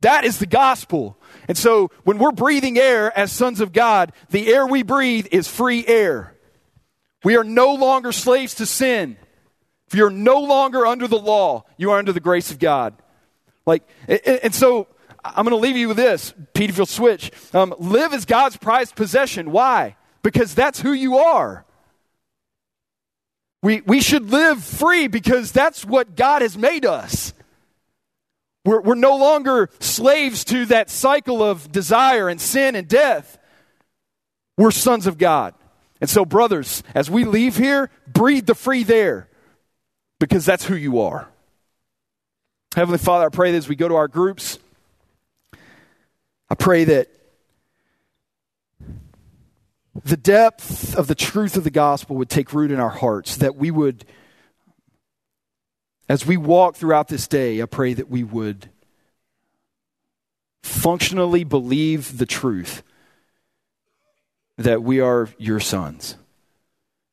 That 0.00 0.24
is 0.24 0.38
the 0.38 0.46
gospel. 0.46 1.16
And 1.46 1.56
so 1.56 1.92
when 2.02 2.18
we're 2.18 2.32
breathing 2.32 2.76
air 2.76 3.16
as 3.16 3.30
sons 3.30 3.60
of 3.60 3.72
God, 3.72 4.12
the 4.30 4.52
air 4.52 4.66
we 4.66 4.82
breathe 4.82 5.28
is 5.30 5.46
free 5.46 5.86
air. 5.86 6.34
We 7.22 7.36
are 7.36 7.44
no 7.44 7.74
longer 7.74 8.10
slaves 8.10 8.56
to 8.56 8.66
sin. 8.66 9.16
You're 9.94 10.10
no 10.10 10.40
longer 10.40 10.86
under 10.86 11.06
the 11.06 11.18
law, 11.18 11.64
you 11.76 11.90
are 11.92 11.98
under 11.98 12.12
the 12.12 12.20
grace 12.20 12.50
of 12.50 12.58
God. 12.58 12.94
Like, 13.66 13.82
and 14.08 14.54
so 14.54 14.88
I'm 15.24 15.44
going 15.44 15.50
to 15.50 15.56
leave 15.56 15.76
you 15.76 15.88
with 15.88 15.96
this, 15.96 16.34
Pete, 16.52 16.70
if 16.70 16.76
you'll 16.76 16.86
switch. 16.86 17.30
Um, 17.54 17.74
live 17.78 18.12
as 18.12 18.26
God's 18.26 18.56
prized 18.56 18.94
possession. 18.94 19.50
Why? 19.52 19.96
Because 20.22 20.54
that's 20.54 20.80
who 20.80 20.92
you 20.92 21.18
are. 21.18 21.64
We, 23.62 23.80
we 23.86 24.02
should 24.02 24.30
live 24.30 24.62
free 24.62 25.06
because 25.06 25.50
that's 25.50 25.84
what 25.84 26.16
God 26.16 26.42
has 26.42 26.58
made 26.58 26.84
us. 26.84 27.32
We're, 28.66 28.82
we're 28.82 28.94
no 28.94 29.16
longer 29.16 29.70
slaves 29.80 30.44
to 30.44 30.66
that 30.66 30.90
cycle 30.90 31.42
of 31.42 31.72
desire 31.72 32.28
and 32.28 32.38
sin 32.38 32.76
and 32.76 32.86
death. 32.86 33.38
We're 34.58 34.70
sons 34.70 35.06
of 35.06 35.16
God. 35.16 35.54
And 36.00 36.10
so, 36.10 36.26
brothers, 36.26 36.82
as 36.94 37.10
we 37.10 37.24
leave 37.24 37.56
here, 37.56 37.90
breathe 38.06 38.44
the 38.44 38.54
free 38.54 38.82
there 38.82 39.28
because 40.24 40.46
that's 40.46 40.64
who 40.64 40.74
you 40.74 41.00
are. 41.00 41.28
Heavenly 42.74 42.96
Father, 42.96 43.26
I 43.26 43.28
pray 43.28 43.52
that 43.52 43.58
as 43.58 43.68
we 43.68 43.76
go 43.76 43.88
to 43.88 43.94
our 43.96 44.08
groups, 44.08 44.58
I 46.48 46.54
pray 46.54 46.84
that 46.84 47.08
the 50.02 50.16
depth 50.16 50.96
of 50.96 51.08
the 51.08 51.14
truth 51.14 51.56
of 51.56 51.64
the 51.64 51.70
gospel 51.70 52.16
would 52.16 52.30
take 52.30 52.54
root 52.54 52.70
in 52.70 52.80
our 52.80 52.88
hearts, 52.88 53.36
that 53.36 53.56
we 53.56 53.70
would, 53.70 54.06
as 56.08 56.24
we 56.24 56.38
walk 56.38 56.76
throughout 56.76 57.08
this 57.08 57.28
day, 57.28 57.60
I 57.60 57.66
pray 57.66 57.92
that 57.92 58.08
we 58.08 58.24
would 58.24 58.70
functionally 60.62 61.44
believe 61.44 62.16
the 62.16 62.26
truth 62.26 62.82
that 64.56 64.82
we 64.82 65.00
are 65.00 65.28
your 65.36 65.60
sons. 65.60 66.16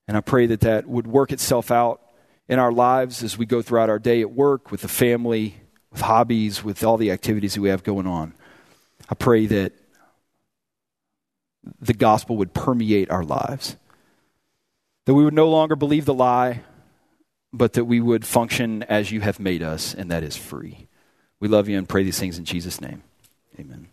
And 0.07 0.15
I 0.15 0.21
pray 0.21 0.45
that 0.45 0.61
that 0.61 0.87
would 0.87 1.07
work 1.07 1.33
itself 1.33 1.71
out 1.71 2.00
in 2.51 2.59
our 2.59 2.73
lives 2.73 3.23
as 3.23 3.37
we 3.37 3.45
go 3.45 3.61
throughout 3.61 3.89
our 3.89 3.97
day 3.97 4.19
at 4.19 4.29
work, 4.29 4.71
with 4.71 4.81
the 4.81 4.89
family, 4.89 5.55
with 5.89 6.01
hobbies, 6.01 6.61
with 6.61 6.83
all 6.83 6.97
the 6.97 7.09
activities 7.09 7.53
that 7.53 7.61
we 7.61 7.69
have 7.69 7.81
going 7.81 8.05
on. 8.05 8.33
I 9.09 9.15
pray 9.15 9.45
that 9.45 9.71
the 11.79 11.93
gospel 11.93 12.35
would 12.35 12.53
permeate 12.53 13.09
our 13.09 13.23
lives. 13.23 13.77
That 15.05 15.13
we 15.13 15.23
would 15.23 15.33
no 15.33 15.49
longer 15.49 15.77
believe 15.77 16.03
the 16.03 16.13
lie, 16.13 16.63
but 17.53 17.71
that 17.73 17.85
we 17.85 18.01
would 18.01 18.25
function 18.25 18.83
as 18.83 19.11
you 19.11 19.21
have 19.21 19.39
made 19.39 19.63
us, 19.63 19.93
and 19.93 20.11
that 20.11 20.21
is 20.21 20.35
free. 20.35 20.89
We 21.39 21.47
love 21.47 21.69
you 21.69 21.77
and 21.77 21.87
pray 21.87 22.03
these 22.03 22.19
things 22.19 22.37
in 22.37 22.43
Jesus' 22.43 22.81
name. 22.81 23.01
Amen. 23.57 23.87